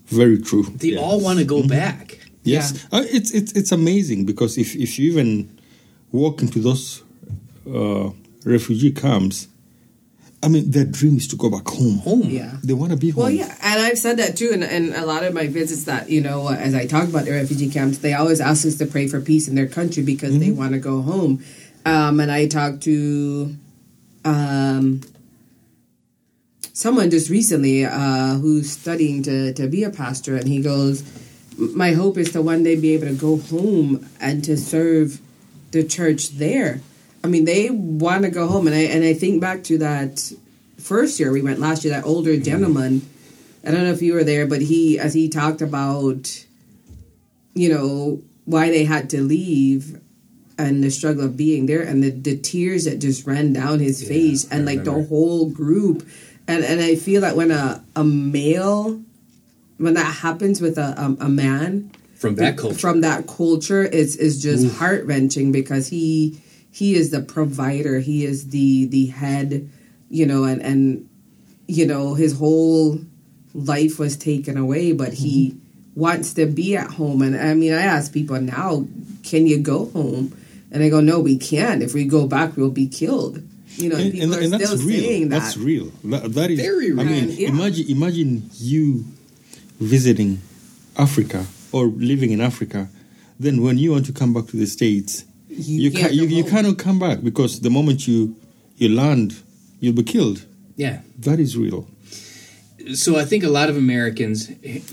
[0.07, 0.65] Very true.
[0.65, 1.01] they Yeah.
[1.01, 5.11] all want to go back Yes, uh, it's it's it's amazing because if if you
[5.13, 5.49] even
[6.13, 7.03] walk into those
[7.67, 8.11] uh,
[8.45, 9.49] refugee camps,
[10.43, 11.99] I mean, their dream is to go back home.
[12.05, 12.59] home Yeah.
[12.63, 13.23] They want to be home.
[13.23, 16.11] Well, yeah, and I've said that too, and, and a lot of my visits that
[16.11, 19.09] you know, as I talk about the refugee camps, they always ask us to pray
[19.09, 21.43] for peace in their country because they want to go home.
[21.85, 23.55] Um, and I talked to
[24.25, 25.03] um,
[26.73, 31.05] someone just recently uh, who's studying to to be a pastor, and he goes,
[31.59, 35.21] "My hope is to one day be able to go home and to serve
[35.71, 36.81] the church there."
[37.23, 40.33] I mean, they want to go home, and I and I think back to that
[40.79, 41.95] first year we went last year.
[41.95, 43.03] That older gentleman,
[43.67, 46.47] I don't know if you were there, but he as he talked about,
[47.55, 50.01] you know, why they had to leave
[50.59, 54.03] and the struggle of being there and the, the tears that just ran down his
[54.03, 56.07] Yeah, face and like the whole group.
[56.47, 59.01] And and i feel that when a, a male
[59.79, 62.79] when that happens with a, a, a man from that culture.
[62.79, 66.41] from that culture is is just heart wrenching because he
[66.71, 68.01] he is the provider.
[68.01, 69.71] He is the the head
[70.11, 71.09] you know and and
[71.67, 72.99] you know his whole
[73.55, 76.01] life was taken away but he mm-hmm.
[76.01, 77.23] wants to be at home.
[77.23, 78.87] And i mean i ask people now
[79.23, 80.37] can you go home
[80.75, 83.41] and they go no we can't if we go back we'll be killed
[83.77, 85.01] you know and, and, people and, are and that's still real.
[85.01, 85.87] saying that That's real.
[86.05, 87.01] That, that is Very real.
[87.01, 87.49] I mean, yeah.
[87.49, 89.05] imagine imagine you
[89.81, 90.41] visiting
[90.97, 92.89] Africa or living in Africa.
[93.41, 96.25] Then when you want to come back to the states, You you can't ca- you,
[96.39, 98.37] you cannot come back because the moment you
[98.77, 99.31] you land,
[99.81, 100.39] you'll be killed.
[100.77, 100.97] yeah
[101.27, 101.81] That is real.
[102.95, 104.39] so I think a lot of Americans.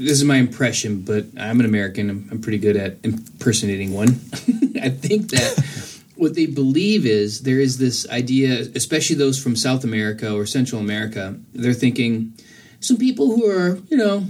[0.08, 2.10] This is my impression, but I'm an American.
[2.10, 4.12] I'm, I'm pretty good at impersonating one.
[4.82, 9.84] I think that what they believe is there is this idea, especially those from South
[9.84, 11.36] America or Central America.
[11.54, 12.34] They're thinking
[12.80, 14.28] some people who are, you know,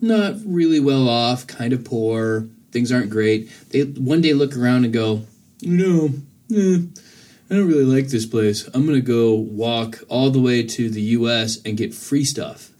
[0.00, 2.48] not really well off, kind of poor.
[2.70, 3.50] Things aren't great.
[3.70, 5.26] They one day look around and go,
[5.60, 6.08] you know,
[6.54, 6.80] eh,
[7.50, 8.66] I don't really like this place.
[8.74, 11.58] I'm going to go walk all the way to the U.S.
[11.64, 12.70] and get free stuff.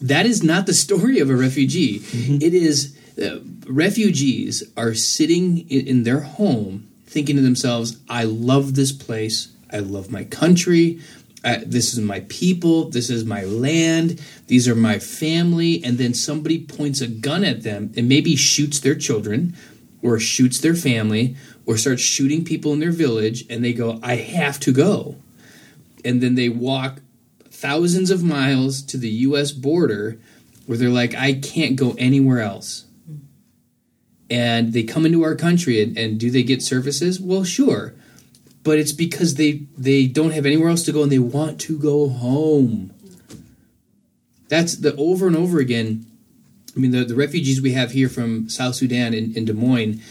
[0.00, 2.02] That is not the story of a refugee.
[2.12, 3.40] It is uh,
[3.70, 9.48] refugees are sitting in, in their home thinking to themselves, I love this place.
[9.72, 11.00] I love my country.
[11.42, 12.90] Uh, this is my people.
[12.90, 14.20] This is my land.
[14.46, 15.82] These are my family.
[15.82, 19.56] And then somebody points a gun at them and maybe shoots their children
[20.02, 23.44] or shoots their family or starts shooting people in their village.
[23.48, 25.16] And they go, I have to go.
[26.04, 27.00] And then they walk
[27.50, 30.18] thousands of miles to the US border
[30.66, 32.84] where they're like, I can't go anywhere else.
[34.30, 37.20] And they come into our country and, and do they get services?
[37.20, 37.94] Well, sure.
[38.62, 41.78] But it's because they they don't have anywhere else to go and they want to
[41.78, 42.92] go home.
[44.48, 46.06] That's the over and over again.
[46.76, 50.02] I mean, the, the refugees we have here from South Sudan in, in Des Moines,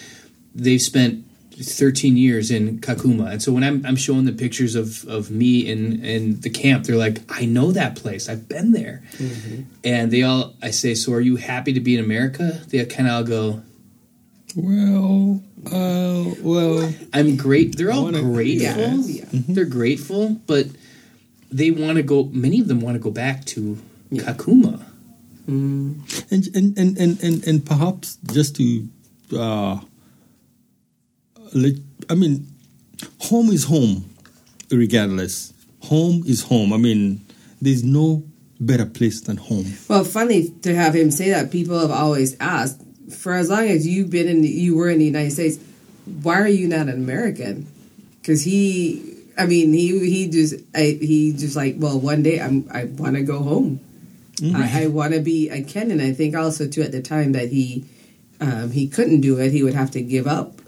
[0.53, 1.25] they've spent
[1.63, 3.31] 13 years in Kakuma.
[3.31, 6.85] And so when I'm, I'm showing the pictures of, of me in, in the camp,
[6.85, 8.29] they're like, I know that place.
[8.29, 9.03] I've been there.
[9.17, 9.63] Mm-hmm.
[9.83, 12.61] And they all, I say, so are you happy to be in America?
[12.67, 13.61] They kind of all go,
[14.63, 17.77] Well, uh, well, I'm great.
[17.77, 18.67] They're all wanna- grateful.
[18.67, 18.95] Yeah.
[18.95, 19.25] Yeah.
[19.31, 20.67] They're grateful, but
[21.51, 22.25] they want to go.
[22.31, 23.77] Many of them want to go back to
[24.13, 24.81] Kakuma.
[25.47, 26.01] and
[26.31, 28.87] and and and and, and perhaps just to
[29.35, 29.79] uh,
[31.53, 31.73] let,
[32.09, 32.47] I mean,
[33.19, 34.05] home is home,
[34.71, 35.53] regardless.
[35.83, 36.73] Home is home.
[36.73, 37.25] I mean,
[37.61, 38.23] there's no
[38.59, 39.65] better place than home.
[39.87, 41.49] Well, funny to have him say that.
[41.51, 44.99] People have always asked, for as long as you've been in, the, you were in
[44.99, 45.59] the United States,
[46.21, 47.67] why are you not an American?
[48.21, 52.67] Because he, I mean, he he just I, he just like, well, one day I'm
[52.71, 53.79] I want to go home.
[54.55, 56.01] I, I want to be a Kenyan.
[56.01, 57.85] I think also too at the time that he
[58.39, 60.61] um, he couldn't do it, he would have to give up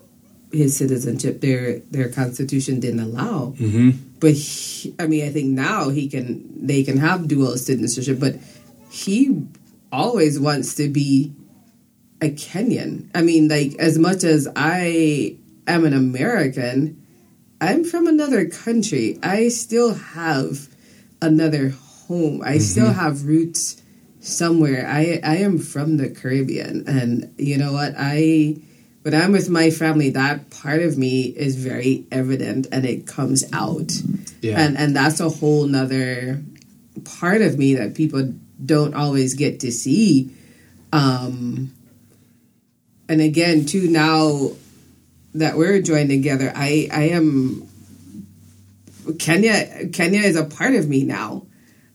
[0.52, 1.42] his citizenship.
[1.42, 3.54] Their their constitution didn't allow.
[3.58, 3.92] Mm-hmm.
[4.20, 8.36] But he, I mean, I think now he can they can have dual citizenship, but
[8.90, 9.46] he
[9.92, 11.34] always wants to be
[12.22, 13.10] a Kenyan.
[13.16, 17.06] I mean, like as much as I am an American,
[17.60, 19.20] I'm from another country.
[19.24, 20.68] I still have
[21.22, 21.70] another
[22.08, 22.42] home.
[22.44, 23.82] I still have roots
[24.20, 24.86] somewhere.
[24.88, 27.94] I I am from the Caribbean, and you know what?
[27.98, 28.58] I
[29.02, 33.44] when I'm with my family, that part of me is very evident, and it comes
[33.52, 33.92] out.
[34.42, 34.60] Yeah.
[34.60, 36.42] And and that's a whole nother
[37.20, 40.36] part of me that people don't always get to see.
[40.94, 41.72] Um,
[43.12, 44.52] and again, too, now
[45.34, 47.68] that we're joined together, I I am
[49.20, 49.90] Kenya.
[49.90, 51.46] Kenya is a part of me now.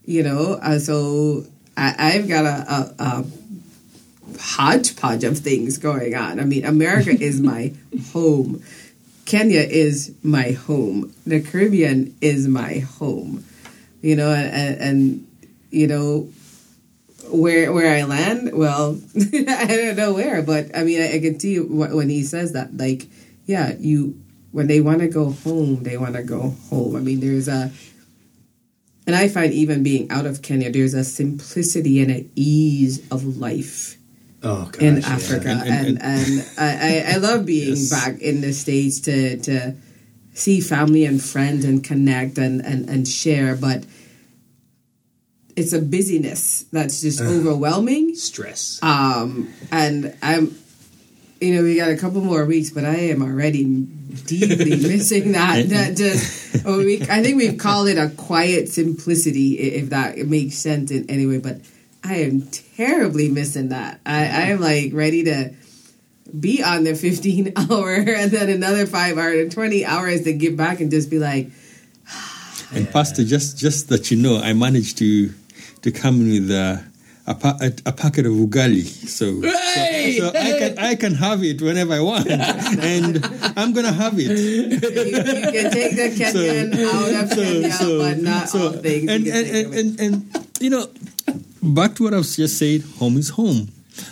[0.05, 3.25] You know, uh, so I, I've got a, a, a
[4.39, 6.39] hodgepodge of things going on.
[6.39, 7.73] I mean, America is my
[8.13, 8.61] home.
[9.25, 11.15] Kenya is my home.
[11.25, 13.43] The Caribbean is my home.
[14.03, 15.27] You know, and, and
[15.71, 16.29] you know
[17.31, 18.51] where where I land.
[18.53, 22.23] Well, I don't know where, but I mean, I, I can see wh- when he
[22.23, 22.75] says that.
[22.77, 23.07] Like,
[23.45, 24.21] yeah, you
[24.51, 26.95] when they want to go home, they want to go home.
[26.95, 27.71] I mean, there's a
[29.05, 33.37] and I find even being out of Kenya, there's a simplicity and an ease of
[33.37, 33.95] life
[34.43, 34.81] Oh, gosh.
[34.81, 35.07] in yeah.
[35.07, 36.69] Africa, And- and and- and, I,
[37.09, 37.89] I I love being Yes.
[37.89, 39.75] back in the states to to
[40.33, 43.83] see family and friends and connect and and and share, but
[45.57, 48.13] it's a busyness that's just overwhelming.
[48.15, 48.79] Stress.
[48.83, 50.55] Um, and I'm,
[51.41, 55.67] you know, we got a couple more weeks, but I am already deeply missing that.
[55.69, 60.57] That just, oh, we, I think we've called it a quiet simplicity, if that makes
[60.57, 61.39] sense in any way.
[61.39, 61.61] But
[62.03, 63.99] I am terribly missing that.
[64.05, 65.55] I, I am like ready to
[66.39, 70.55] be on the 15 hour and then another five hour and 20 hours to get
[70.55, 71.49] back and just be like,
[72.71, 75.33] And Pastor, just just that you know, I managed to
[75.81, 76.83] to come with a
[77.27, 80.15] a, a, a packet of ugali, so Hey!
[80.17, 83.19] so, so I can I can have it whenever I want, and
[83.57, 84.31] I'm gonna have it.
[84.31, 89.11] you, you can take the Kenyan out of Kenya, but not all things.
[89.11, 90.87] and you and, and, and and you know,
[91.61, 93.67] back to what I've just said, home is home.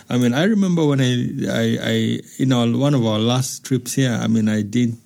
[0.10, 1.14] I mean, I remember when I
[1.48, 4.12] I, I you know one of our last trips here.
[4.12, 5.00] I mean, I didn't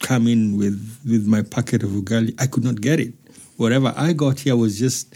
[0.00, 2.34] come in with with my packet of ugali.
[2.38, 3.14] I could not get it.
[3.56, 5.14] Whatever I got here was just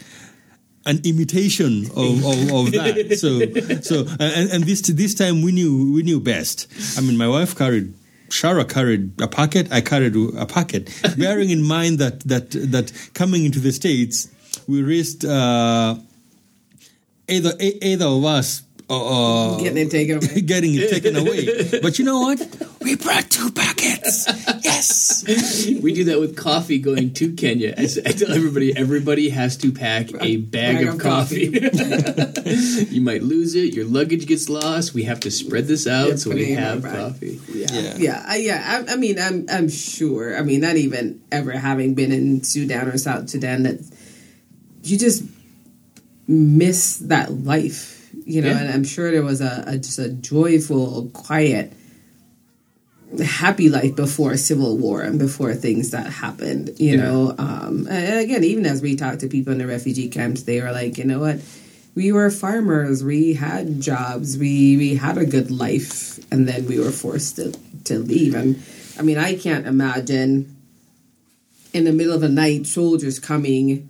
[0.85, 3.17] an imitation of, of, of that.
[3.17, 3.39] So
[3.81, 6.67] so and, and this this time we knew we knew best.
[6.97, 7.93] I mean, my wife carried.
[8.29, 9.69] Shara carried a packet.
[9.73, 14.29] I carried a packet, bearing in mind that that that coming into the states,
[14.67, 15.95] we risked uh,
[17.27, 20.41] either either of us uh, uh, Getting it taken away.
[20.53, 21.79] getting it taken away.
[21.81, 22.39] But you know what?
[22.81, 24.27] We brought two packets.
[24.63, 25.23] Yes.
[25.81, 27.73] we do that with coffee going to Kenya.
[27.77, 31.45] I, s- I tell everybody, everybody has to pack a bag, Bag of, of coffee.
[32.89, 33.73] you might lose it.
[33.73, 34.93] Your luggage gets lost.
[34.93, 36.95] We have to spread this out Yeah, so we have bag.
[36.97, 37.39] coffee.
[37.49, 37.95] Yeah.
[37.97, 38.83] Yeah, I, yeah.
[38.89, 40.35] I, I mean, I'm I'm sure.
[40.37, 43.79] I mean, not even ever having been in Sudan or South Sudan, that
[44.83, 45.23] you just
[46.27, 48.49] miss that life, you know.
[48.49, 48.59] Yeah.
[48.59, 51.73] And I'm sure there was a, a just a joyful, quiet,
[53.23, 57.03] happy life before civil war and before things that happened, you Yeah.
[57.03, 57.35] know.
[57.37, 60.71] Um, and again, even as we talk to people in the refugee camps, they were
[60.71, 61.39] like, you know what.
[61.93, 63.03] We were farmers.
[63.03, 64.37] We had jobs.
[64.37, 67.51] We we had a good life, and then we were forced to
[67.83, 68.33] to leave.
[68.33, 68.63] And
[68.97, 70.55] I mean, I can't imagine
[71.73, 73.89] in the middle of the night soldiers coming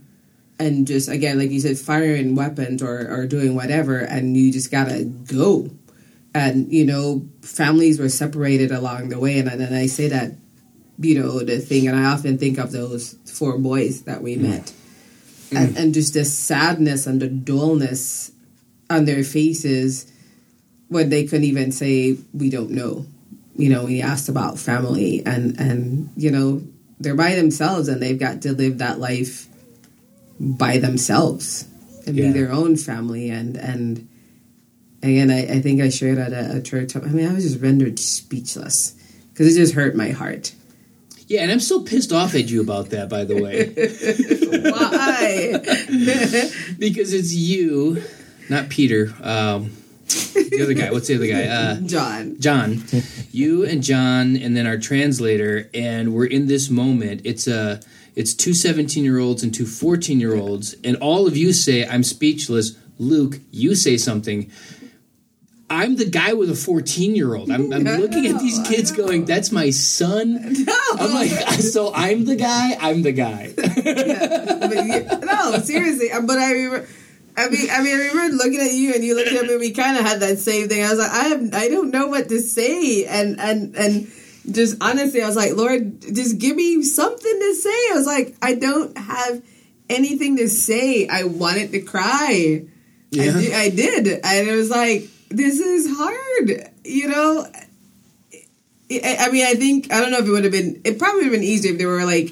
[0.62, 4.72] and just again, like you said, firing weapons or or doing whatever, and you just
[4.72, 5.70] gotta go.
[6.34, 10.32] And you know, families were separated along the way, and and I say that,
[11.00, 14.42] you know, the thing, and I often think of those four boys that we mm.
[14.42, 14.74] met,
[15.50, 15.58] mm.
[15.58, 18.32] and, and just the sadness and the dullness
[18.90, 20.12] on their faces
[20.88, 23.06] when they couldn't even say we don't know.
[23.56, 26.64] You know when he asked about family and and you know
[27.00, 29.48] they're by themselves and they've got to live that life
[30.42, 31.66] by themselves
[32.08, 32.28] and Yeah.
[32.28, 34.08] be their own family and and
[35.04, 37.62] again I, I think I shared at a, a church I mean I was just
[37.62, 38.96] rendered speechless
[39.32, 40.54] because it just hurt my heart
[41.28, 43.70] Yeah, and I'm still pissed off at you about that, by the way,
[44.72, 45.54] why
[46.80, 48.04] because it's you,
[48.50, 49.14] not Peter.
[49.22, 49.72] Um,
[50.08, 50.92] the other guy.
[50.92, 51.46] What's the other guy?
[51.48, 52.84] Uh, John John,
[53.32, 57.22] you and John, and then our translator, and we're in this moment.
[57.24, 57.80] It's a
[58.16, 61.86] it's two 17 year olds and two 14 year olds, and all of you say,
[61.86, 64.52] "I'm speechless." Luke, you say something.
[65.70, 67.50] I'm the guy with a 14 year old.
[67.50, 70.38] I'm, I'm looking at these kids going, "That's my son."
[71.00, 72.78] I'm like, so I'm the guy.
[72.80, 73.54] I'm the guy.
[73.56, 76.12] you, no, seriously.
[76.12, 76.88] uh, But I remember.
[77.38, 79.56] I mean, I mean, I remember looking at you, and you looked at me.
[79.56, 80.84] We kind of had that same thing.
[80.84, 84.12] I was like, I have, I don't know what to say, and and and
[84.50, 87.70] just honestly, I was like, Lord, just give me something to say.
[87.70, 89.42] I was like, I don't have
[89.90, 91.08] anything to say.
[91.08, 92.66] I wanted to cry.
[93.12, 93.24] Yeah.
[93.24, 97.46] I, did, I did, and it was like, this is hard, you know.
[98.90, 100.82] I, I mean, I think I don't know if it would have been.
[100.84, 102.30] It probably would have been easier if there were like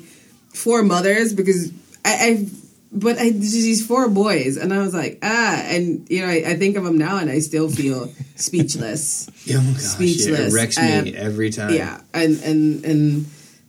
[0.54, 1.72] four mothers because
[2.04, 2.48] I, I
[2.92, 6.56] but I these four boys, and I was like, ah, and you know, I, I
[6.56, 9.30] think of them now, and I still feel speechless.
[9.52, 10.54] Oh gosh, Speechless.
[10.54, 11.74] It wrecks me Um, every time.
[11.74, 13.26] yeah, and and and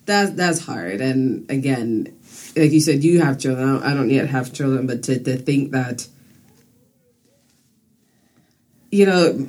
[0.06, 1.00] that that's hard.
[1.00, 2.16] And again,
[2.56, 3.68] like you said, you have children.
[3.68, 6.06] I don't, I don't yet have children, but to to think that,
[8.90, 9.48] you know.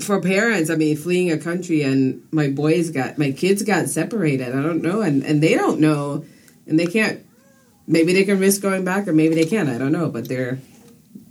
[0.00, 4.48] For parents, I mean, fleeing a country and my boys got, my kids got separated.
[4.48, 6.24] I don't know, and, and they don't know,
[6.66, 7.20] and they can't
[7.92, 10.58] maybe they can risk going back or maybe they can't i don't know but they're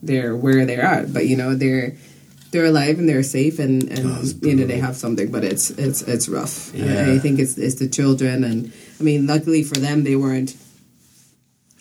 [0.04, 1.96] they're where they're at but you know they're
[2.52, 5.70] they're alive and they're safe and and oh, you know they have something but it's
[5.72, 7.06] it's it's rough Yeah.
[7.08, 10.56] I, I think it's it's the children and i mean luckily for them they weren't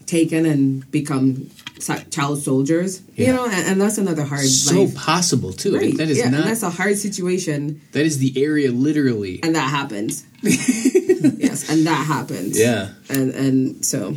[0.07, 1.51] taken and become
[2.11, 3.27] child soldiers Yeah.
[3.29, 4.95] you know and, and that's another hard so life.
[4.97, 5.77] possible too.
[5.77, 5.97] Right.
[5.97, 6.45] That is yeah, not.
[6.45, 9.41] that's a hard situation that is the area literally.
[9.43, 12.91] and that happens yes and that happens Yeah.
[13.09, 14.17] and and so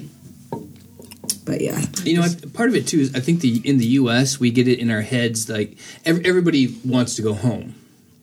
[1.46, 3.88] but yeah You know, I- part of it too is I think the in the
[4.02, 4.40] U.S.
[4.40, 7.76] we get it in our heads like ev- everybody wants to go home,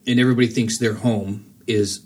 [0.07, 2.01] and everybody thinks their home is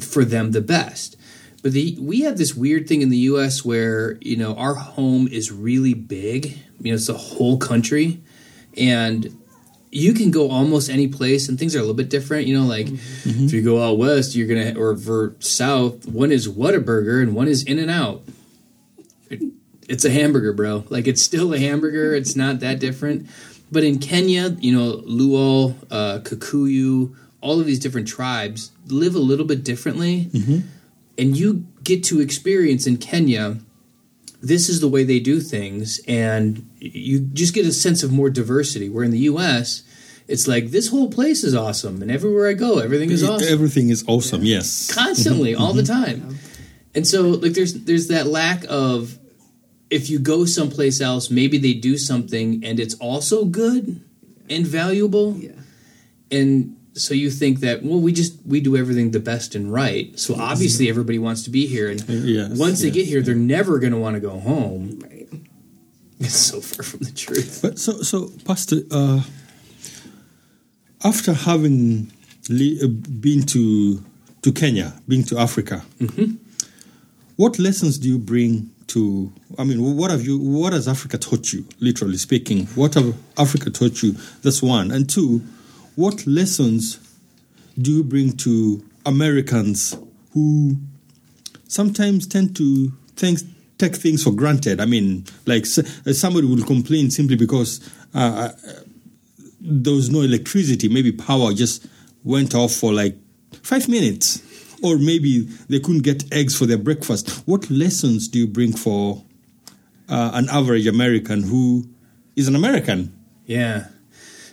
[0.00, 1.16] for them the best.
[1.62, 3.64] But the we have this weird thing in the U.S.
[3.64, 6.58] where you know our home is really big.
[6.80, 8.20] You know, it's the whole country,
[8.76, 9.38] and
[9.92, 12.46] you can go almost any place, and things are a little bit different.
[12.46, 13.44] You know, like mm-hmm.
[13.44, 17.46] if you go out west, you're gonna or for south, one is Whataburger and one
[17.46, 18.22] is In and Out
[19.88, 20.84] it's a hamburger, bro.
[20.88, 22.14] Like it's still a hamburger.
[22.14, 23.28] It's not that different.
[23.70, 29.18] But in Kenya, you know, Luo, uh, Kikuyu, all of these different tribes live a
[29.20, 30.66] little bit differently, mm-hmm.
[31.16, 33.58] and you get to experience in Kenya.
[34.42, 38.28] This is the way they do things, and you just get a sense of more
[38.28, 38.88] diversity.
[38.88, 39.84] Where in the U.S.,
[40.28, 43.88] it's like this whole place is awesome, and everywhere I go, everything is awesome Everything
[43.88, 44.42] is awesome.
[44.42, 44.92] Yes.
[44.92, 45.62] constantly mm-hmm.
[45.62, 46.20] all the mm-hmm.
[46.22, 46.38] time
[46.94, 49.18] and so like there's there's that lack of
[49.92, 54.00] if you go someplace else maybe they do something and it's also good
[54.48, 55.36] and valuable.
[55.36, 55.52] Yeah.
[56.30, 60.18] And so you think that well we just we do everything the best and right.
[60.18, 61.88] So obviously everybody wants to be here.
[61.90, 64.98] And Yes, once they get here they're never going to want to go home.
[65.02, 65.28] Right.
[66.20, 67.60] It's so far from the truth.
[67.62, 69.22] But so, so Pastor, uh,
[71.04, 72.12] after having
[72.48, 72.88] le- uh,
[73.26, 74.02] been to
[74.42, 75.82] to Kenya, being to Africa,
[77.36, 79.32] what lessons do you bring to?
[79.58, 80.38] I mean, what have you?
[80.38, 81.66] What has Africa taught you?
[81.80, 84.16] Literally speaking, what have Africa taught you?
[84.42, 84.90] That's one.
[84.90, 85.42] And two,
[85.96, 86.98] what lessons
[87.78, 89.96] do you bring to Americans
[90.32, 90.76] who
[91.68, 93.44] sometimes tend to things
[93.78, 94.80] take things for granted.
[94.80, 97.80] I mean, like uh, somebody will complain simply because
[98.14, 98.52] uh, uh,
[99.60, 100.88] there was no electricity.
[100.88, 101.86] Maybe power just
[102.22, 103.16] went off for like
[103.62, 104.40] five minutes,
[104.82, 107.30] or maybe they couldn't get eggs for their breakfast.
[107.46, 109.24] What lessons do you bring for
[110.08, 111.88] uh, an average American who
[112.36, 113.16] is an American?
[113.46, 113.86] Yeah.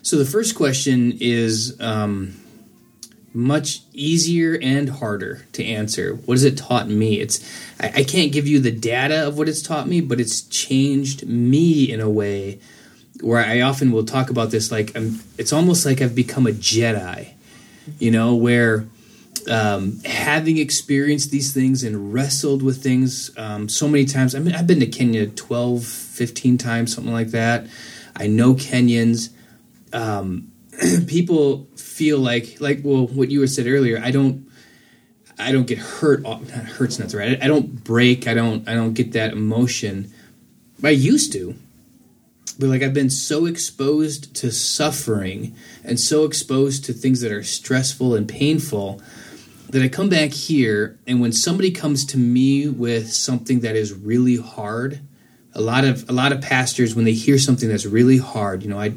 [0.02, 2.36] So the first question is um,
[3.34, 6.16] much easier and harder to answer.
[6.16, 7.20] What has it taught me?
[7.20, 7.40] It's
[7.80, 11.28] I, I can't give you the data of what it's taught me, but it's changed
[11.28, 12.60] me in a way
[13.22, 14.72] where I often will talk about this.
[14.72, 17.34] Like I'm, it's almost like I've become a Jedi,
[18.00, 18.88] you know, where
[19.50, 24.36] um, having experienced these things and wrestled with things um, so many times.
[24.36, 27.68] I mean, I've been to Kenya 12, 15 times, something like that.
[28.16, 29.30] I know Kenyans.
[29.92, 30.52] Um,
[31.08, 34.00] people feel like, like, well, what you said earlier.
[34.04, 34.50] I don't,
[35.40, 36.22] I don't get hurt.
[36.22, 37.42] Not hurt's not the right.
[37.42, 38.28] I don't break.
[38.28, 38.68] I don't.
[38.68, 40.12] I don't get that emotion.
[40.84, 41.56] I used to,
[42.60, 47.44] but like I've been so exposed to suffering and so exposed to things that are
[47.44, 49.02] stressful and painful
[49.70, 53.94] that I come back here and when somebody comes to me with something that is
[53.94, 55.02] really hard,
[55.54, 58.70] a lot of a lot of pastors when they hear something that's really hard, you
[58.70, 58.94] know, I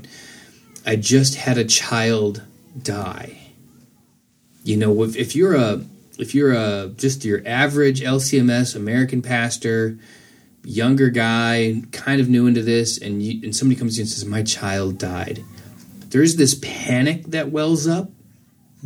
[0.85, 2.43] I just had a child
[2.81, 3.39] die.
[4.65, 5.85] You know, if, if you're a
[6.19, 9.99] if you're a just your average LCMS American pastor,
[10.65, 14.11] younger guy, kind of new into this, and you, and somebody comes to you and
[14.11, 15.43] says, "My child died,"
[16.09, 18.11] there's this panic that wells up.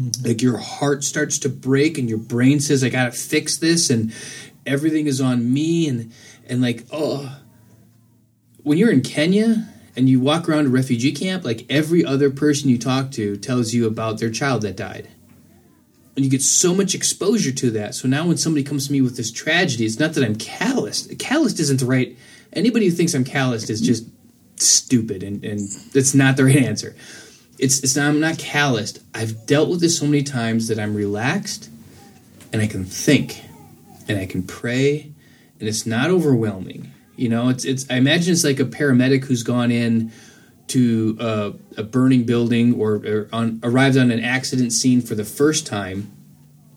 [0.01, 0.27] Mm-hmm.
[0.27, 4.13] Like your heart starts to break, and your brain says, "I gotta fix this," and
[4.67, 6.13] everything is on me, and
[6.47, 7.39] and like oh,
[8.63, 12.69] when you're in Kenya and you walk around a refugee camp, like every other person
[12.69, 15.09] you talk to tells you about their child that died.
[16.15, 17.95] And you get so much exposure to that.
[17.95, 21.19] So now when somebody comes to me with this tragedy, it's not that I'm calloused.
[21.19, 22.17] Calloused isn't the right.
[22.53, 24.07] Anybody who thinks I'm calloused is just
[24.57, 26.97] stupid, and, and that's not the right answer.
[27.59, 29.01] It's, it's not, I'm not calloused.
[29.15, 31.71] I've dealt with this so many times that I'm relaxed
[32.53, 33.43] and I can think
[34.09, 35.13] and I can pray
[35.59, 36.93] and it's not overwhelming.
[37.17, 37.91] You know, it's it's.
[37.91, 40.13] I imagine it's like a paramedic who's gone in
[40.69, 45.25] to uh, a burning building or, or on, arrived on an accident scene for the
[45.25, 46.13] first time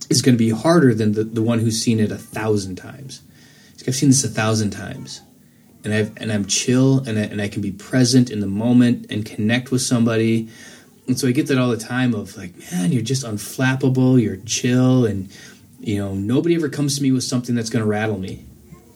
[0.09, 3.21] is going to be harder than the, the one who's seen it a thousand times.
[3.77, 5.21] Like, I've seen this a thousand times,
[5.83, 9.07] and I've and I'm chill and I, and I can be present in the moment
[9.09, 10.49] and connect with somebody.
[11.07, 14.37] And so I get that all the time of like, man, you're just unflappable, you're
[14.37, 15.29] chill, and
[15.79, 18.45] you know nobody ever comes to me with something that's going to rattle me.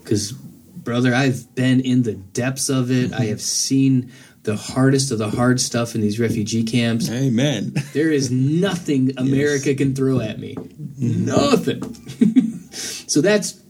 [0.03, 3.13] Because brother i've been in the depths of it.
[3.13, 3.29] I mm-hmm.
[3.29, 4.11] have seen
[4.43, 7.09] the hardest of the hard stuff in these refugee camps.
[7.09, 7.73] Amen.
[7.93, 10.55] there is nothing america can throw at me.
[10.55, 11.25] Mm-hmm.
[11.25, 11.99] Nothing.
[12.73, 13.61] So that's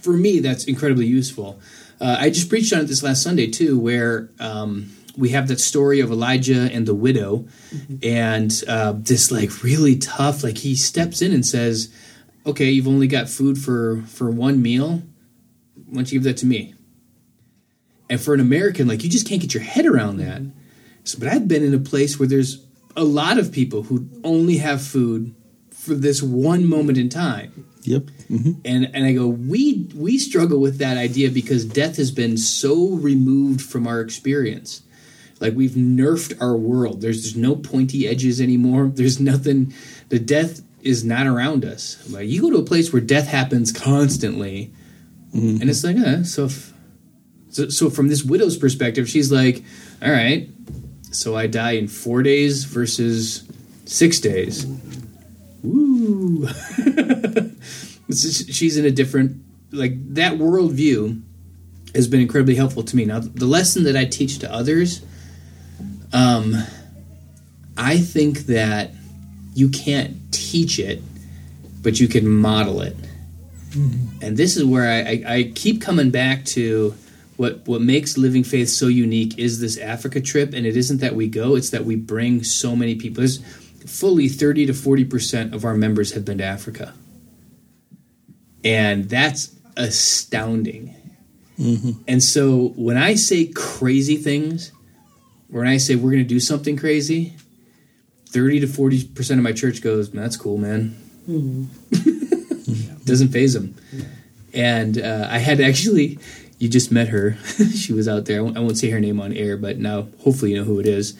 [0.00, 1.60] for me that's incredibly useful
[2.00, 5.60] uh, i just preached on it this last sunday too where um, we have that
[5.60, 7.46] story of elijah and the widow
[8.02, 11.92] and uh, this like really tough like he steps in and says
[12.44, 15.02] okay you've only got food for for one meal
[15.86, 16.74] why don't you give that to me?
[18.10, 20.42] And for an American, like you just can't get your head around that.
[21.04, 22.64] So, but I've been in a place where there's
[22.96, 25.34] a lot of people who only have food
[25.70, 27.66] for this one moment in time.
[27.86, 28.10] Yep.
[28.28, 32.36] hmm And and I go, we we struggle with that idea because death has been
[32.36, 34.82] so removed from our experience.
[35.40, 37.00] Like we've nerfed our world.
[37.00, 38.86] There's there's no pointy edges anymore.
[38.94, 39.72] There's nothing.
[40.08, 42.08] The death is not around us.
[42.10, 44.72] Like you go to a place where death happens constantly,
[45.32, 46.72] and it's like, so, if,
[47.50, 49.62] so so from this widow's perspective, she's like,
[50.00, 50.48] all right,
[51.12, 53.44] so I die in four days versus
[53.84, 54.66] six days.
[55.62, 56.46] Woo!
[58.10, 59.42] She's in a different
[59.72, 61.22] like that worldview
[61.94, 63.04] has been incredibly helpful to me.
[63.04, 65.02] Now, the lesson that I teach to others,
[66.12, 66.54] um,
[67.76, 68.90] I think that
[69.54, 71.02] you can't teach it,
[71.82, 72.96] but you can model it.
[74.22, 76.94] And this is where I, I, I keep coming back to
[77.36, 81.14] what what makes Living Faith so unique is this Africa trip, and it isn't that
[81.14, 83.20] we go; it's that we bring so many people.
[83.20, 83.38] There's
[83.86, 86.94] fully thirty to forty percent of our members have been to Africa,
[88.66, 90.94] and that's astounding.
[92.08, 94.72] And so when I say crazy things,
[95.48, 97.34] when I say we're going to do something crazy,
[98.28, 100.96] thirty to forty percent of my church goes, "Man, "That's cool, man."
[103.06, 103.76] Doesn't phase them.
[104.52, 106.18] And uh, I had actually,
[106.58, 107.36] you just met her.
[107.74, 108.38] she was out there.
[108.38, 110.80] I won't, I won't say her name on air, but now hopefully you know who
[110.80, 111.16] it is.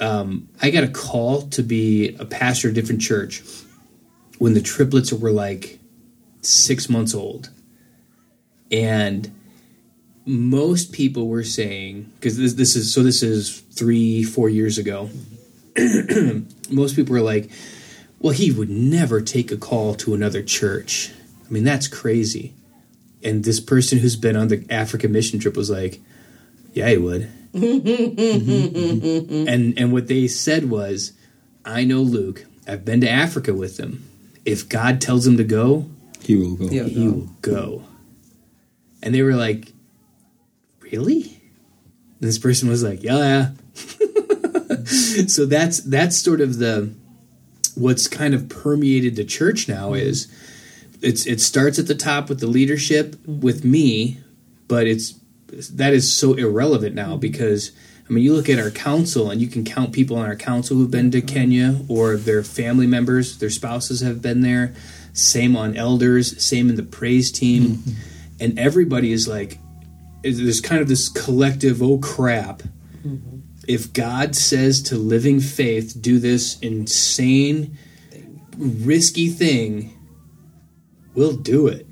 [0.00, 3.42] Um, I got a call to be a pastor at a different church
[4.38, 5.77] when the triplets were like
[6.42, 7.50] six months old.
[8.70, 9.34] And
[10.24, 15.10] most people were saying, because this, this is, so this is three, four years ago.
[16.70, 17.50] most people were like,
[18.18, 21.12] well, he would never take a call to another church.
[21.46, 22.52] I mean, that's crazy.
[23.22, 26.00] And this person who's been on the African mission trip was like,
[26.72, 27.30] yeah, he would.
[27.54, 27.88] and
[29.78, 31.12] and what they said was,
[31.64, 32.44] I know Luke.
[32.66, 34.06] I've been to Africa with him.
[34.44, 35.88] If God tells him to go,
[36.22, 36.64] He will go.
[36.66, 36.84] Yeah.
[36.84, 37.84] he will go.
[39.02, 39.72] And they were like,
[40.80, 41.40] really?
[42.20, 43.18] And this person was like, yeah.
[43.18, 43.50] yeah.
[44.84, 46.92] so that's that's sort of the
[47.74, 50.06] what's kind of permeated the church now mm-hmm.
[50.06, 50.32] is
[51.00, 54.18] it's it starts at the top with the leadership with me,
[54.66, 55.14] but it's
[55.70, 57.20] that is so irrelevant now mm-hmm.
[57.20, 57.70] because
[58.08, 60.76] I mean you look at our council and you can count people on our council
[60.76, 61.34] who've been to mm-hmm.
[61.34, 64.74] Kenya or their family members, their spouses have been there.
[65.18, 67.62] Same on elders, same in the praise team.
[67.62, 67.90] Mm-hmm.
[68.40, 69.58] And everybody is like
[70.22, 72.62] there's kind of this collective oh crap.
[73.04, 73.38] Mm-hmm.
[73.66, 77.76] If God says to living faith, do this insane,
[78.56, 79.94] risky thing,
[81.14, 81.86] we'll do it.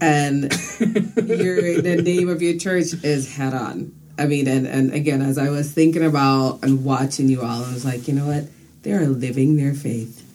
[0.00, 0.42] and
[0.80, 3.94] your the name of your church is head on.
[4.18, 7.72] I mean, and, and again, as I was thinking about and watching you all, I
[7.72, 8.44] was like, you know what?
[8.82, 10.27] They are living their faith.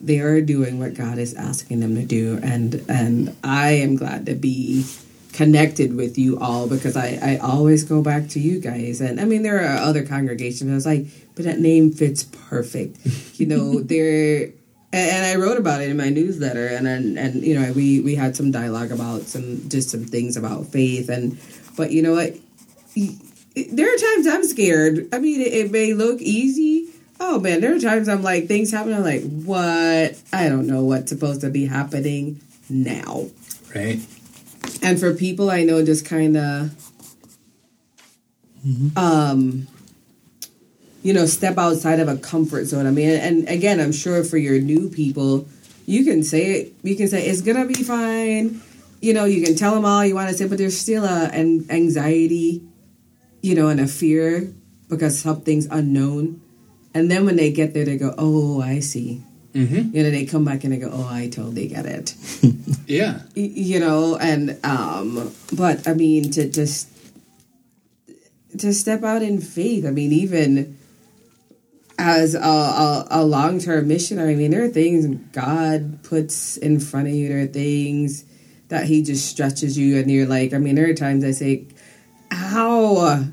[0.00, 4.26] They are doing what God is asking them to do, and and I am glad
[4.26, 4.84] to be
[5.32, 9.00] connected with you all because I, I always go back to you guys.
[9.00, 10.70] And I mean, there are other congregations.
[10.70, 12.98] I was like, but that name fits perfect.
[13.34, 14.52] You know, they're
[14.94, 18.00] and, and I wrote about it in my newsletter, and and, and you know we
[18.00, 21.36] we had some dialogue about some just some things about faith, and
[21.76, 22.36] but you know what,
[22.94, 25.08] there are times I'm scared.
[25.12, 26.93] I mean, it, it may look easy.
[27.20, 28.92] Oh man, there are times I'm like things happen.
[28.92, 30.20] I'm like, what?
[30.32, 33.26] I don't know what's supposed to be happening now.
[33.74, 34.00] Right?
[34.82, 36.92] And for people I know, just kind of,
[38.96, 39.66] um,
[41.02, 42.86] you know, step outside of a comfort zone.
[42.86, 45.46] I mean, and again, I'm sure for your new people,
[45.86, 46.74] you can say it.
[46.82, 48.60] You can say it's gonna be fine.
[49.00, 51.28] You know, you can tell them all you want to say, but there's still a
[51.32, 52.62] an anxiety,
[53.42, 54.52] you know, and a fear
[54.88, 56.40] because something's unknown.
[56.94, 59.22] And then when they get there, they go, "Oh, I see."
[59.52, 59.96] Mm-hmm.
[59.96, 62.14] You know, they come back and they go, "Oh, I totally get it."
[62.86, 63.22] Yeah.
[63.34, 66.88] You know and um but i mean to just
[68.58, 70.78] to step out in faith i mean even
[71.98, 77.08] as a, a, a long-term missionary i mean there are things god puts in front
[77.08, 78.24] of you there are things
[78.68, 81.66] that he just stretches you and you're like i mean there are times i say
[82.32, 83.24] ow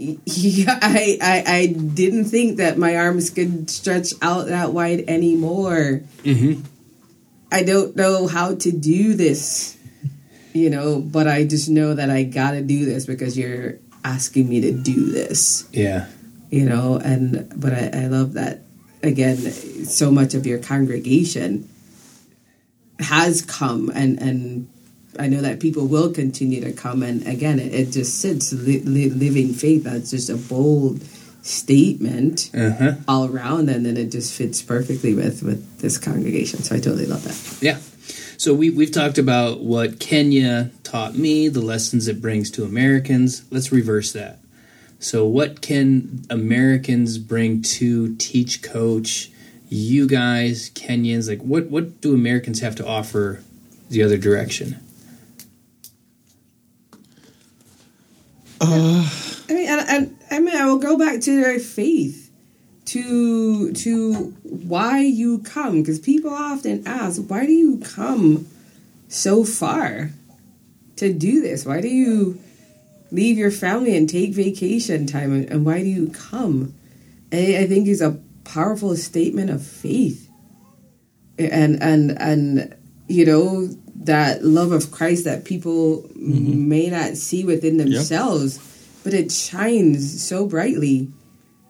[0.00, 6.02] yeah, I, I I didn't think that my arms could stretch out that wide anymore.
[6.24, 6.62] Mm-hmm.
[7.52, 9.76] I don't know how to do this,
[10.52, 14.60] you know, but I just know that I gotta do this because you're asking me
[14.62, 16.06] to do this, Yeah.
[16.48, 18.62] you know, and but I, I love that
[19.02, 19.36] again,
[19.84, 21.68] so much of your congregation
[23.00, 24.68] has come and and
[25.18, 28.80] I know that people will continue to come and again it, it just sits li-
[28.80, 31.02] li- living faith that's just a bold
[31.42, 32.92] statement Uh-huh.
[33.08, 37.06] all around and then it just fits perfectly with with this congregation so I totally
[37.06, 37.78] love that Yeah.
[38.38, 43.42] So we we've talked about what Kenya taught me, the lessons it brings to Americans.
[43.50, 44.38] Let's reverse that.
[44.98, 49.30] So what can Americans bring to teach coach
[49.68, 53.42] you guys, Kenyans, like what what do Americans have to offer
[53.90, 54.76] the other direction?
[58.60, 59.08] Uh.
[59.48, 62.30] I mean, and, and I mean, I will go back to their faith,
[62.86, 68.46] to to why you come, because people often ask, why do you come
[69.08, 70.10] so far
[70.96, 71.64] to do this?
[71.66, 72.38] Why do you
[73.10, 76.74] leave your family and take vacation time, and, and why do you come?
[77.32, 80.28] And I think is a powerful statement of faith,
[81.38, 82.76] and and and
[83.08, 83.68] you know
[84.00, 86.68] that love of Christ that people mm-hmm.
[86.68, 88.58] may not see within themselves,
[89.04, 91.08] but it shines so brightly,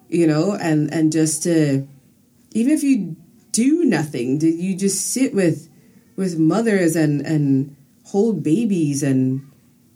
[0.08, 1.86] you know, and and just to
[2.52, 3.16] even if you
[3.52, 5.68] do nothing, do you just sit with
[6.16, 9.50] with mothers and and hold babies and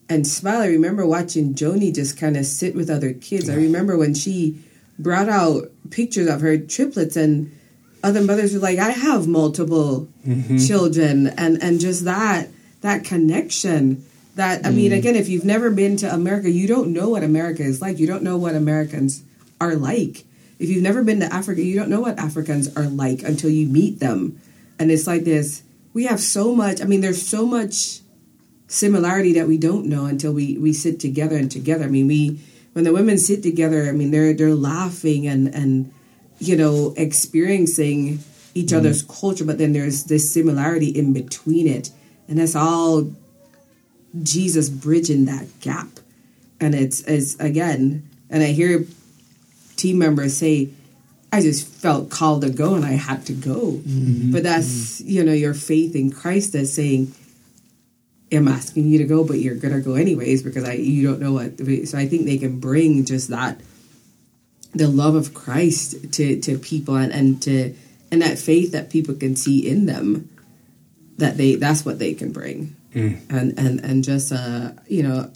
[0.08, 0.62] and smile.
[0.62, 3.48] I remember watching Joni just kind of sit with other kids.
[3.48, 4.62] I remember when she
[4.98, 7.56] brought out pictures of her triplets and
[8.04, 10.58] other mothers were like, I have multiple mm-hmm.
[10.58, 12.48] children and and just that
[12.82, 14.04] that connection
[14.36, 14.98] that I mean mm.
[14.98, 17.98] again if you've never been to America, you don't know what America is like.
[17.98, 19.22] You don't know what Americans
[19.60, 20.24] are like.
[20.58, 23.66] If you've never been to Africa, you don't know what Africans are like until you
[23.66, 24.40] meet them.
[24.78, 25.62] And it's like this
[25.92, 28.00] we have so much I mean there's so much
[28.74, 31.84] similarity that we don't know until we we sit together and together.
[31.84, 32.40] I mean, we
[32.72, 35.93] when the women sit together, I mean they're they're laughing and and
[36.48, 38.20] you know experiencing
[38.54, 38.76] each mm-hmm.
[38.78, 41.90] other's culture, but then there's this similarity in between it,
[42.28, 43.10] and that's all
[44.22, 45.88] Jesus bridging that gap.
[46.60, 48.86] And it's it's again, and I hear
[49.76, 50.70] team members say.
[51.32, 53.72] I just felt called to go and I had to go.
[53.72, 54.30] Mm-hmm.
[54.30, 55.10] But that's, mm-hmm.
[55.10, 57.12] you know, your faith in Christ that's saying,
[58.32, 61.32] I'm asking you to go, but you're gonna go anyways because I you don't know
[61.32, 61.58] what.
[61.88, 63.60] So I think they can bring just that,
[64.74, 67.74] the love of Christ to to people and and to
[68.10, 70.28] and that faith that people can see in them,
[71.18, 75.30] that they that's what they can bring, and and and just uh you know.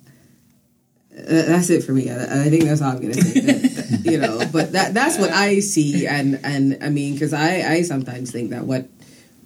[1.16, 2.10] uh, That's it for me.
[2.10, 3.40] I, I think that's all I'm gonna say.
[3.40, 3.62] That-
[4.02, 7.62] that, you know, but that that's what I see, and and I mean, because I
[7.62, 8.88] I sometimes think that what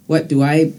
[0.06, 0.72] what do I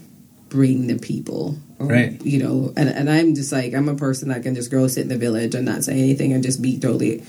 [0.48, 1.56] bring the people.
[1.80, 2.22] Or, Right.
[2.24, 5.02] You know, and, and I'm just like, I'm a person that can just go sit
[5.02, 7.24] in the village and not say anything and just be totally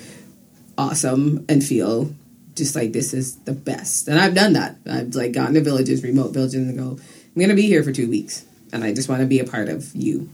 [0.78, 2.14] awesome and feel
[2.56, 4.08] just like this is the best.
[4.08, 4.78] And I've done that.
[4.90, 7.92] I've like gotten to villages, remote villages, and go, I'm going to be here for
[7.92, 10.30] two weeks and I just want to be a part of you.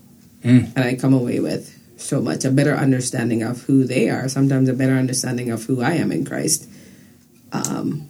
[0.76, 4.70] And I come away with so much a better understanding of who they are, sometimes
[4.70, 6.68] a better understanding of who I am in Christ.
[7.52, 8.08] Um,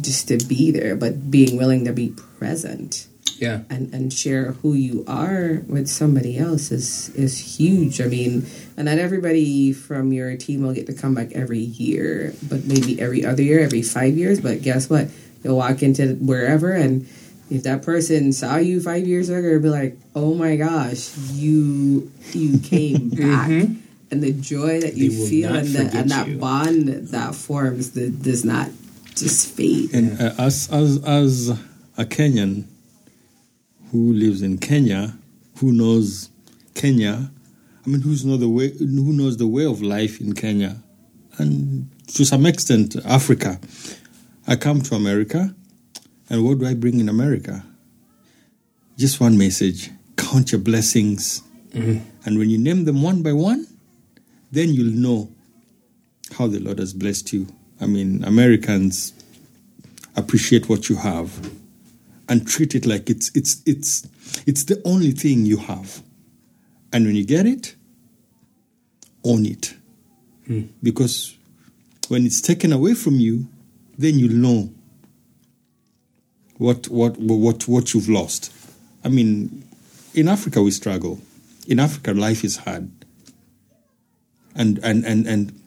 [0.00, 3.06] just to be there, but being willing to be present
[3.38, 3.62] Yeah.
[3.70, 8.00] and, and share who you are with somebody else is is huge.
[8.00, 8.46] I mean,
[8.76, 13.00] and not everybody from your team will get to come back every year, but maybe
[13.00, 14.40] every other year, every five years.
[14.40, 15.08] But guess what?
[15.42, 17.06] You'll walk into wherever, and
[17.50, 22.10] if that person saw you five years ago, they'll be like, "Oh my gosh, you
[22.32, 23.50] you came back."
[24.10, 28.44] And the joy that you feel and, the, and that bond that forms that does
[28.44, 28.70] not
[29.16, 29.92] just fade.
[29.92, 31.48] And uh, as as as
[31.96, 32.64] a Kenyan
[33.94, 35.16] who lives in Kenya,
[35.58, 36.28] who knows
[36.74, 37.30] Kenya,
[37.86, 40.78] I mean, who's know the way, who knows the way of life in Kenya,
[41.38, 43.60] and to some extent Africa.
[44.48, 45.54] I come to America,
[46.28, 47.64] and what do I bring in America?
[48.98, 52.04] Just one message: count your blessings, mm-hmm.
[52.26, 53.64] and when you name them one by one,
[54.50, 55.30] then you'll know
[56.36, 57.46] how the Lord has blessed you.
[57.80, 59.12] I mean, Americans
[60.16, 61.30] appreciate what you have
[62.28, 64.08] and treat it like it's it's it's
[64.46, 66.02] it's the only thing you have.
[66.92, 67.74] And when you get it,
[69.24, 69.74] own it.
[70.46, 70.62] Hmm.
[70.82, 71.36] Because
[72.08, 73.46] when it's taken away from you,
[73.98, 74.70] then you'll know
[76.58, 78.52] what what what what you've lost.
[79.04, 79.64] I mean,
[80.14, 81.20] in Africa we struggle.
[81.66, 82.90] In Africa life is hard.
[84.54, 85.60] And and and and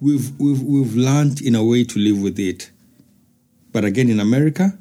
[0.00, 2.70] we've we've we've learned in a way to live with it.
[3.72, 4.78] But again, in America,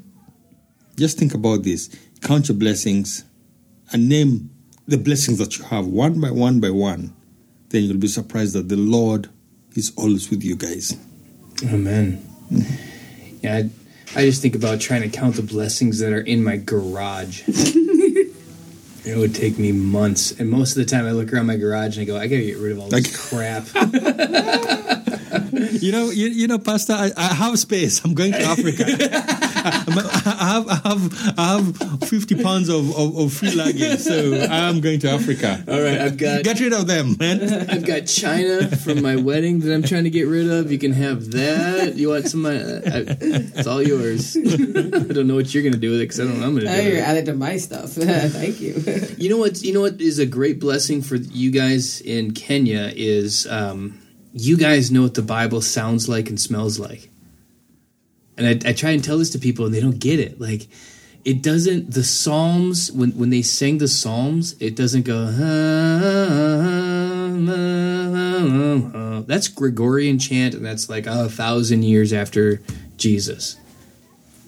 [1.01, 1.89] just think about this:
[2.21, 3.25] count your blessings,
[3.91, 4.51] and name
[4.87, 7.13] the blessings that you have one by one by one.
[7.69, 9.29] Then you'll be surprised that the Lord
[9.75, 10.95] is always with you guys.
[11.63, 12.23] Amen.
[13.41, 13.69] Yeah, I,
[14.15, 17.43] I just think about trying to count the blessings that are in my garage.
[17.47, 21.97] it would take me months, and most of the time I look around my garage
[21.97, 23.65] and I go, I gotta get rid of all this crap.
[25.81, 28.03] You know, you, you know, Pastor, I, I have space.
[28.03, 28.85] I'm going to Africa.
[29.65, 34.81] I have I have I have fifty pounds of, of, of free luggage, so I'm
[34.81, 35.63] going to Africa.
[35.67, 37.69] all right, I've got Get rid of them, man.
[37.69, 40.71] I've got China from my wedding that I'm trying to get rid of.
[40.71, 41.95] You can have that.
[41.95, 42.45] You want some?
[42.45, 44.35] Uh, I, it's all yours.
[44.37, 44.41] I
[45.13, 46.65] don't know what you're gonna do with it because I don't know what I'm gonna
[46.65, 46.83] Now do.
[46.83, 47.07] with you're it.
[47.07, 47.89] added to my stuff.
[47.93, 48.73] Thank you.
[49.17, 49.61] You know what?
[49.61, 53.99] You know what is a great blessing for you guys in Kenya is um,
[54.33, 57.09] you guys know what the Bible sounds like and smells like.
[58.37, 60.39] And I, I try and tell this to people, and they don't get it.
[60.39, 60.67] Like,
[61.23, 61.91] it doesn't.
[61.91, 65.25] The Psalms when when they sing the Psalms, it doesn't go.
[69.27, 72.61] That's Gregorian chant, and that's like a thousand years after
[72.97, 73.57] Jesus.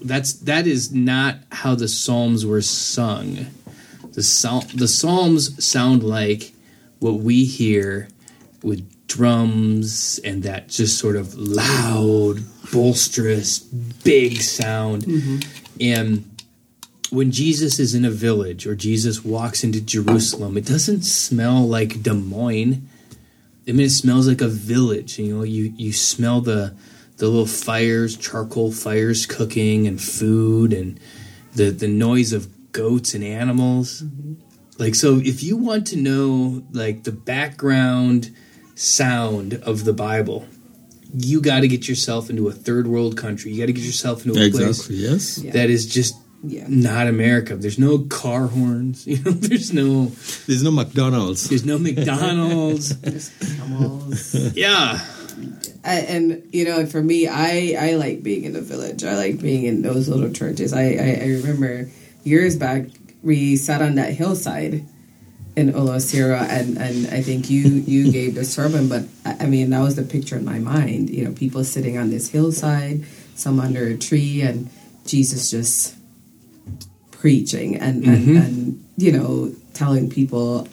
[0.01, 3.47] That's that is not how the Psalms were sung
[4.13, 6.53] the the psalms sound like
[6.99, 8.07] what we hear
[8.61, 12.43] with drums and that just sort of loud
[12.73, 15.03] boisterous big sound.
[15.03, 15.39] Mm-hmm.
[15.79, 16.29] And
[17.09, 22.01] when jesus is in a village or jesus walks into jerusalem it doesn't smell like
[22.01, 22.81] des moines.
[23.67, 26.73] I mean it smells like a village you know you you smell the
[27.17, 30.99] the little fires charcoal fires cooking and food and
[31.53, 34.01] the the noise of goats and animals.
[34.01, 34.33] Mm-hmm.
[34.79, 38.35] Like so if you want to know like the background
[38.75, 40.47] sound of the bible
[41.15, 44.25] you got to get yourself into a third world country you got to get yourself
[44.25, 44.65] into a Exactly.
[44.73, 45.53] place Yes.
[45.53, 46.65] That is just Yeah.
[46.67, 50.11] not america there's no car horns you know there's no
[50.47, 51.47] There's no McDonald's.
[51.49, 54.35] there's no mcdonald's there's Camels.
[54.55, 54.99] yeah
[55.85, 59.03] I, and you know, for me, I I like being in the village.
[59.03, 60.71] I like being in those little churches.
[60.71, 61.89] I I, I remember
[62.23, 62.85] years back
[63.21, 64.85] we sat on that hillside
[65.55, 69.81] in Olosira, and and I think you you gave the sermon, but I, mean that
[69.81, 71.09] was the picture in my mind.
[71.09, 73.05] You know, people sitting on this hillside,
[73.35, 74.69] some under a tree, and
[75.05, 75.95] Jesus just
[77.11, 80.67] preaching and and, and you know telling people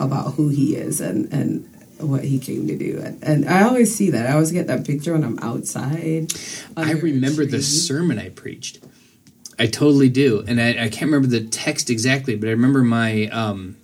[0.00, 1.66] about who he is and and
[2.00, 4.84] what he came to do and, and i always see that i always get that
[4.84, 6.32] picture when i'm outside
[6.76, 8.80] I remember the sermon I preached.
[9.58, 13.26] I totally do, and I, I can't remember the text exactly, but I remember my
[13.26, 13.76] um,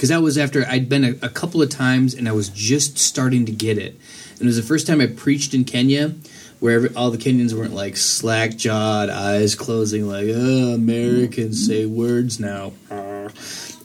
[0.00, 2.96] because that was after I'd been a, a couple of times, and I was just
[2.96, 4.00] starting to get it.
[4.32, 6.14] And it was the first time I preached in Kenya,
[6.58, 11.84] where every, all the Kenyans weren't like slack jawed, eyes closing, like oh, Americans say
[11.84, 12.72] words now.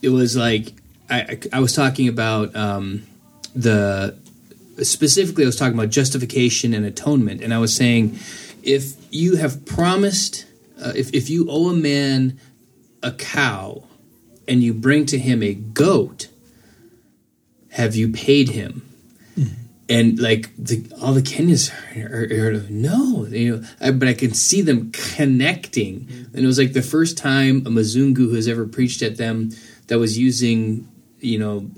[0.01, 0.71] It was like
[1.09, 3.05] I, I, was talking about um,
[3.53, 4.17] the
[4.83, 5.43] specifically.
[5.43, 8.17] I was talking about justification and atonement, and I was saying
[8.63, 10.45] if you have promised,
[10.81, 12.39] uh, if if you owe a man
[13.03, 13.83] a cow
[14.47, 16.27] and you bring to him a goat,
[17.71, 18.81] have you paid him?
[19.87, 24.15] And like the, all the Kenyans are, are, are no, you know, I, but I
[24.15, 26.07] can see them connecting.
[26.33, 29.51] And it was like the first time a Mazungu who has ever preached at them
[29.87, 30.87] that was using,
[31.19, 31.69] you know,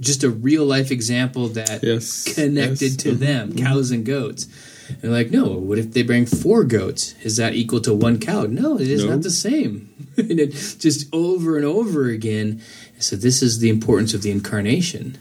[0.00, 4.48] just a real life example that Yes, connected yes, to mhm, them, cows and goats.
[4.92, 7.14] And they're like, no, what if they bring four goats?
[7.22, 8.44] Is that equal to one cow?
[8.44, 9.10] No, it is No.
[9.10, 9.88] not the same.
[10.16, 12.60] and it just over and over again.
[12.98, 15.18] So this is the importance of the incarnation.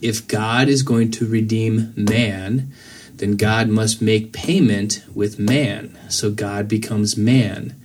[0.00, 2.72] If God is going to redeem man,
[3.14, 5.96] then God must make payment with man.
[6.08, 7.76] So God becomes man.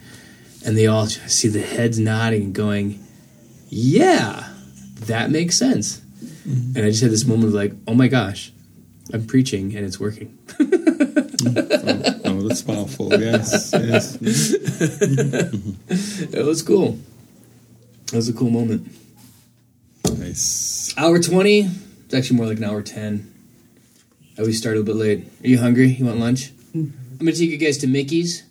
[0.66, 3.04] And they all see the heads nodding and going,
[3.70, 4.52] yeah,
[5.02, 5.98] that makes sense.
[6.48, 6.78] Mm-hmm.
[6.78, 8.52] And I just had this moment of like, oh my gosh,
[9.14, 10.38] I'm preaching and it's working.
[11.46, 13.10] Oh, that's powerful.
[13.20, 14.18] Yes, yes.
[16.34, 16.98] It was cool.
[18.08, 18.90] That was a cool moment.
[20.18, 20.94] Nice.
[20.98, 21.70] Hour 20.
[22.06, 23.34] It's actually more like an hour 10.
[24.38, 25.28] I always start a little bit late.
[25.44, 25.88] Are you hungry?
[25.88, 26.52] You want lunch?
[26.74, 28.44] I'm going to take you guys to Mickey's,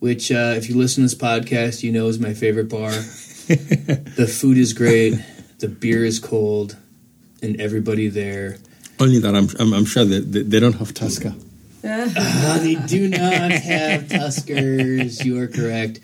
[0.00, 2.90] which, uh, if you listen to this podcast, you know is my favorite bar.
[2.90, 5.14] the food is great,
[5.58, 6.76] the beer is cold,
[7.42, 8.56] and everybody there.
[8.98, 11.34] Only that I'm, I'm, I'm sure that they, they don't have Tusker.
[12.16, 15.22] Uh, they do not have Tuskers.
[15.22, 16.00] You are correct.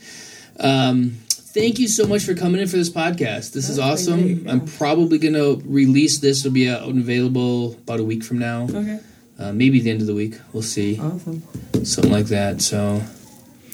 [0.58, 3.52] Um, thank you so much for coming in for this podcast.
[3.52, 4.20] This is awesome.
[4.20, 4.52] great, yeah.
[4.52, 6.40] I'm probably going to release this.
[6.40, 8.64] It'll be out and available about a week from now.
[8.64, 9.00] Okay.
[9.38, 10.34] Uh, maybe the end of the week.
[10.52, 11.00] We'll see.
[11.00, 11.42] Awesome.
[11.82, 12.60] Something like that.
[12.60, 13.02] So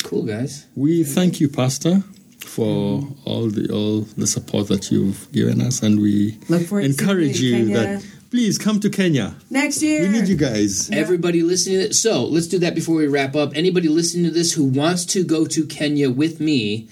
[0.05, 0.67] cool, guys.
[0.77, 2.05] We thank you, Pastor,
[2.39, 6.89] for all the all the support that you've given us, and we Look forward to
[6.89, 9.37] encourage you you that please come to Kenya.
[9.51, 10.03] Next year.
[10.03, 10.91] We need you guys.
[10.91, 12.03] Everybody listening to this.
[12.03, 13.53] So let's do that before we wrap up.
[13.55, 16.89] Anybody listening to this who wants to go to Kenya with me,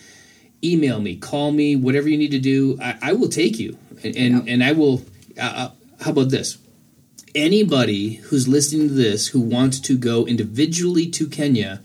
[0.63, 2.79] email me, call me, whatever you need to do.
[2.81, 5.03] I, I will take you, and and, and I will.
[5.39, 5.71] Uh, uh,
[6.03, 6.59] how about this?
[7.35, 11.83] Anybody who's listening to this who wants to go individually to Kenya,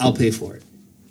[0.00, 0.64] I'll pay for it.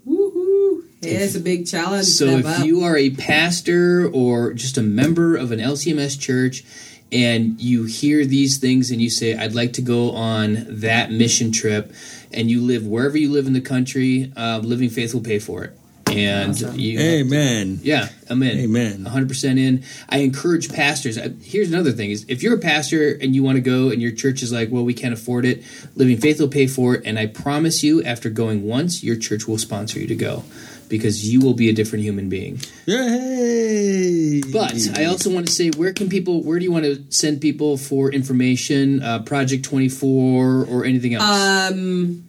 [0.05, 0.83] Woohoo!
[1.01, 2.07] It's a big challenge.
[2.07, 2.65] So if up.
[2.65, 6.63] you are a pastor or just a member of an LCMS church
[7.11, 11.51] and you hear these things and you say, I'd like to go on that mission
[11.51, 11.91] trip,
[12.31, 15.63] and you live wherever you live in the country, uh, Living Faith will pay for
[15.65, 15.77] it.
[16.07, 16.77] And Awesome.
[16.77, 17.79] you, Amen.
[17.83, 18.59] yeah, I'm in.
[18.59, 19.05] Amen.
[19.05, 19.83] 100% in.
[20.09, 21.17] I encourage pastors.
[21.17, 24.01] I- Here's another thing is if you're a pastor and you want to go and
[24.01, 25.63] your church is like, well, we can't afford it,
[25.95, 27.03] Living Faith will pay for it.
[27.05, 30.43] And I promise you, after going once, your church will sponsor you to go
[30.91, 32.59] because you will be a different human being.
[32.85, 34.41] Yay!
[34.51, 37.41] But I also want to say, where can people, where do you want to send
[37.41, 41.23] people for information, uh, Project 24 or anything else?
[41.71, 42.25] Um,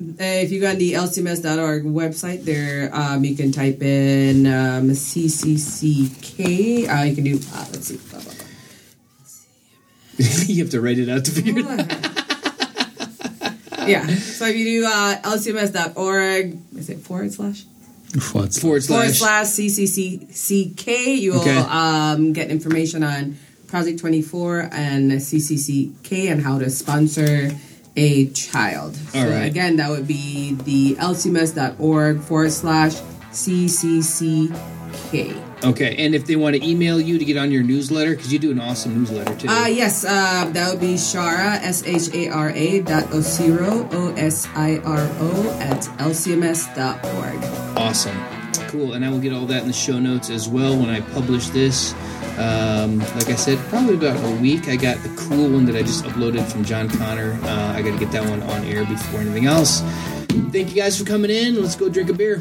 [0.00, 4.90] uh, if you go on the lcms.org website, there um, you can type in um,
[4.90, 6.38] CCCK.
[6.88, 7.96] Uh, you can do, uh, let's see.
[7.96, 8.44] Blah, blah, blah.
[10.46, 11.78] you have to write it out to figure it out.
[13.88, 14.06] yeah.
[14.06, 17.64] So if you do uh, lcms.org, is it forward slash?
[18.20, 19.18] Forward Forward Forward slash.
[19.18, 21.56] slash CCCK, you will Okay.
[21.56, 23.36] um, get information on
[23.68, 27.50] Project 24 and CCCK and how to sponsor
[27.96, 28.96] a child.
[28.96, 29.44] So All right.
[29.44, 32.94] again, that would be the lcms.org forward slash
[33.32, 34.52] CCCK.
[35.64, 38.38] Okay, and if they want to email you to get on your newsletter, because you
[38.38, 39.48] do an awesome newsletter too.
[39.48, 44.14] Uh, yes, uh, that would be Shara, S H A R A dot Osiro, O
[44.14, 47.42] S I R O, at lcms dot org.
[47.76, 48.16] Awesome.
[48.68, 48.94] Cool.
[48.94, 51.48] And I will get all that in the show notes as well when I publish
[51.48, 51.94] this.
[52.38, 54.68] Um, like I said, probably about a week.
[54.68, 57.38] I got the cool one that I just uploaded from John Connor.
[57.42, 59.82] Uh, I got to get that one on air before anything else.
[60.50, 61.60] Thank you guys for coming in.
[61.60, 62.40] Let's go drink a beer.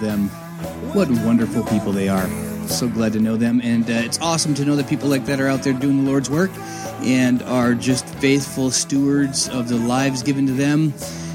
[0.00, 0.28] Them.
[0.94, 2.28] What wonderful people they are.
[2.68, 3.60] So glad to know them.
[3.62, 6.10] And uh, it's awesome to know that people like that are out there doing the
[6.10, 6.50] Lord's work
[7.02, 10.92] and are just faithful stewards of the lives given to them.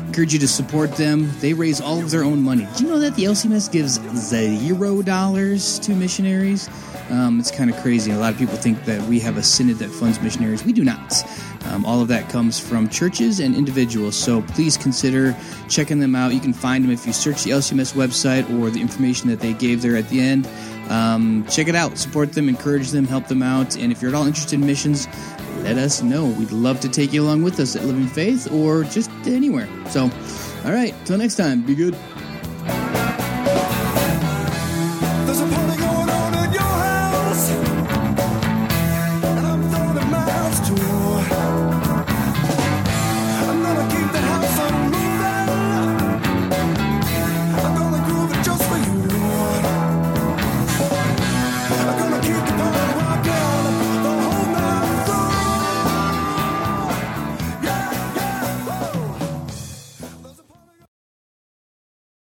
[0.07, 1.29] encourage you to support them.
[1.39, 2.67] They raise all of their own money.
[2.77, 6.69] Do you know that the LCMS gives zero dollars to missionaries?
[7.09, 8.11] Um, it's kind of crazy.
[8.11, 10.63] A lot of people think that we have a synod that funds missionaries.
[10.63, 11.13] We do not.
[11.75, 14.15] Um, all of that comes from churches and individuals.
[14.15, 15.35] So please consider
[15.67, 16.33] checking them out.
[16.33, 19.53] You can find them if you search the LCMS website or the information that they
[19.53, 20.47] gave there at the end.
[20.89, 21.97] Um, check it out.
[21.97, 23.75] Support them, encourage them, help them out.
[23.75, 25.07] And if you're at all interested in missions,
[25.63, 26.25] let us know.
[26.25, 29.67] We'd love to take you along with us at Living Faith or just anywhere.
[29.89, 30.03] So,
[30.63, 31.95] all right, till next time, be good.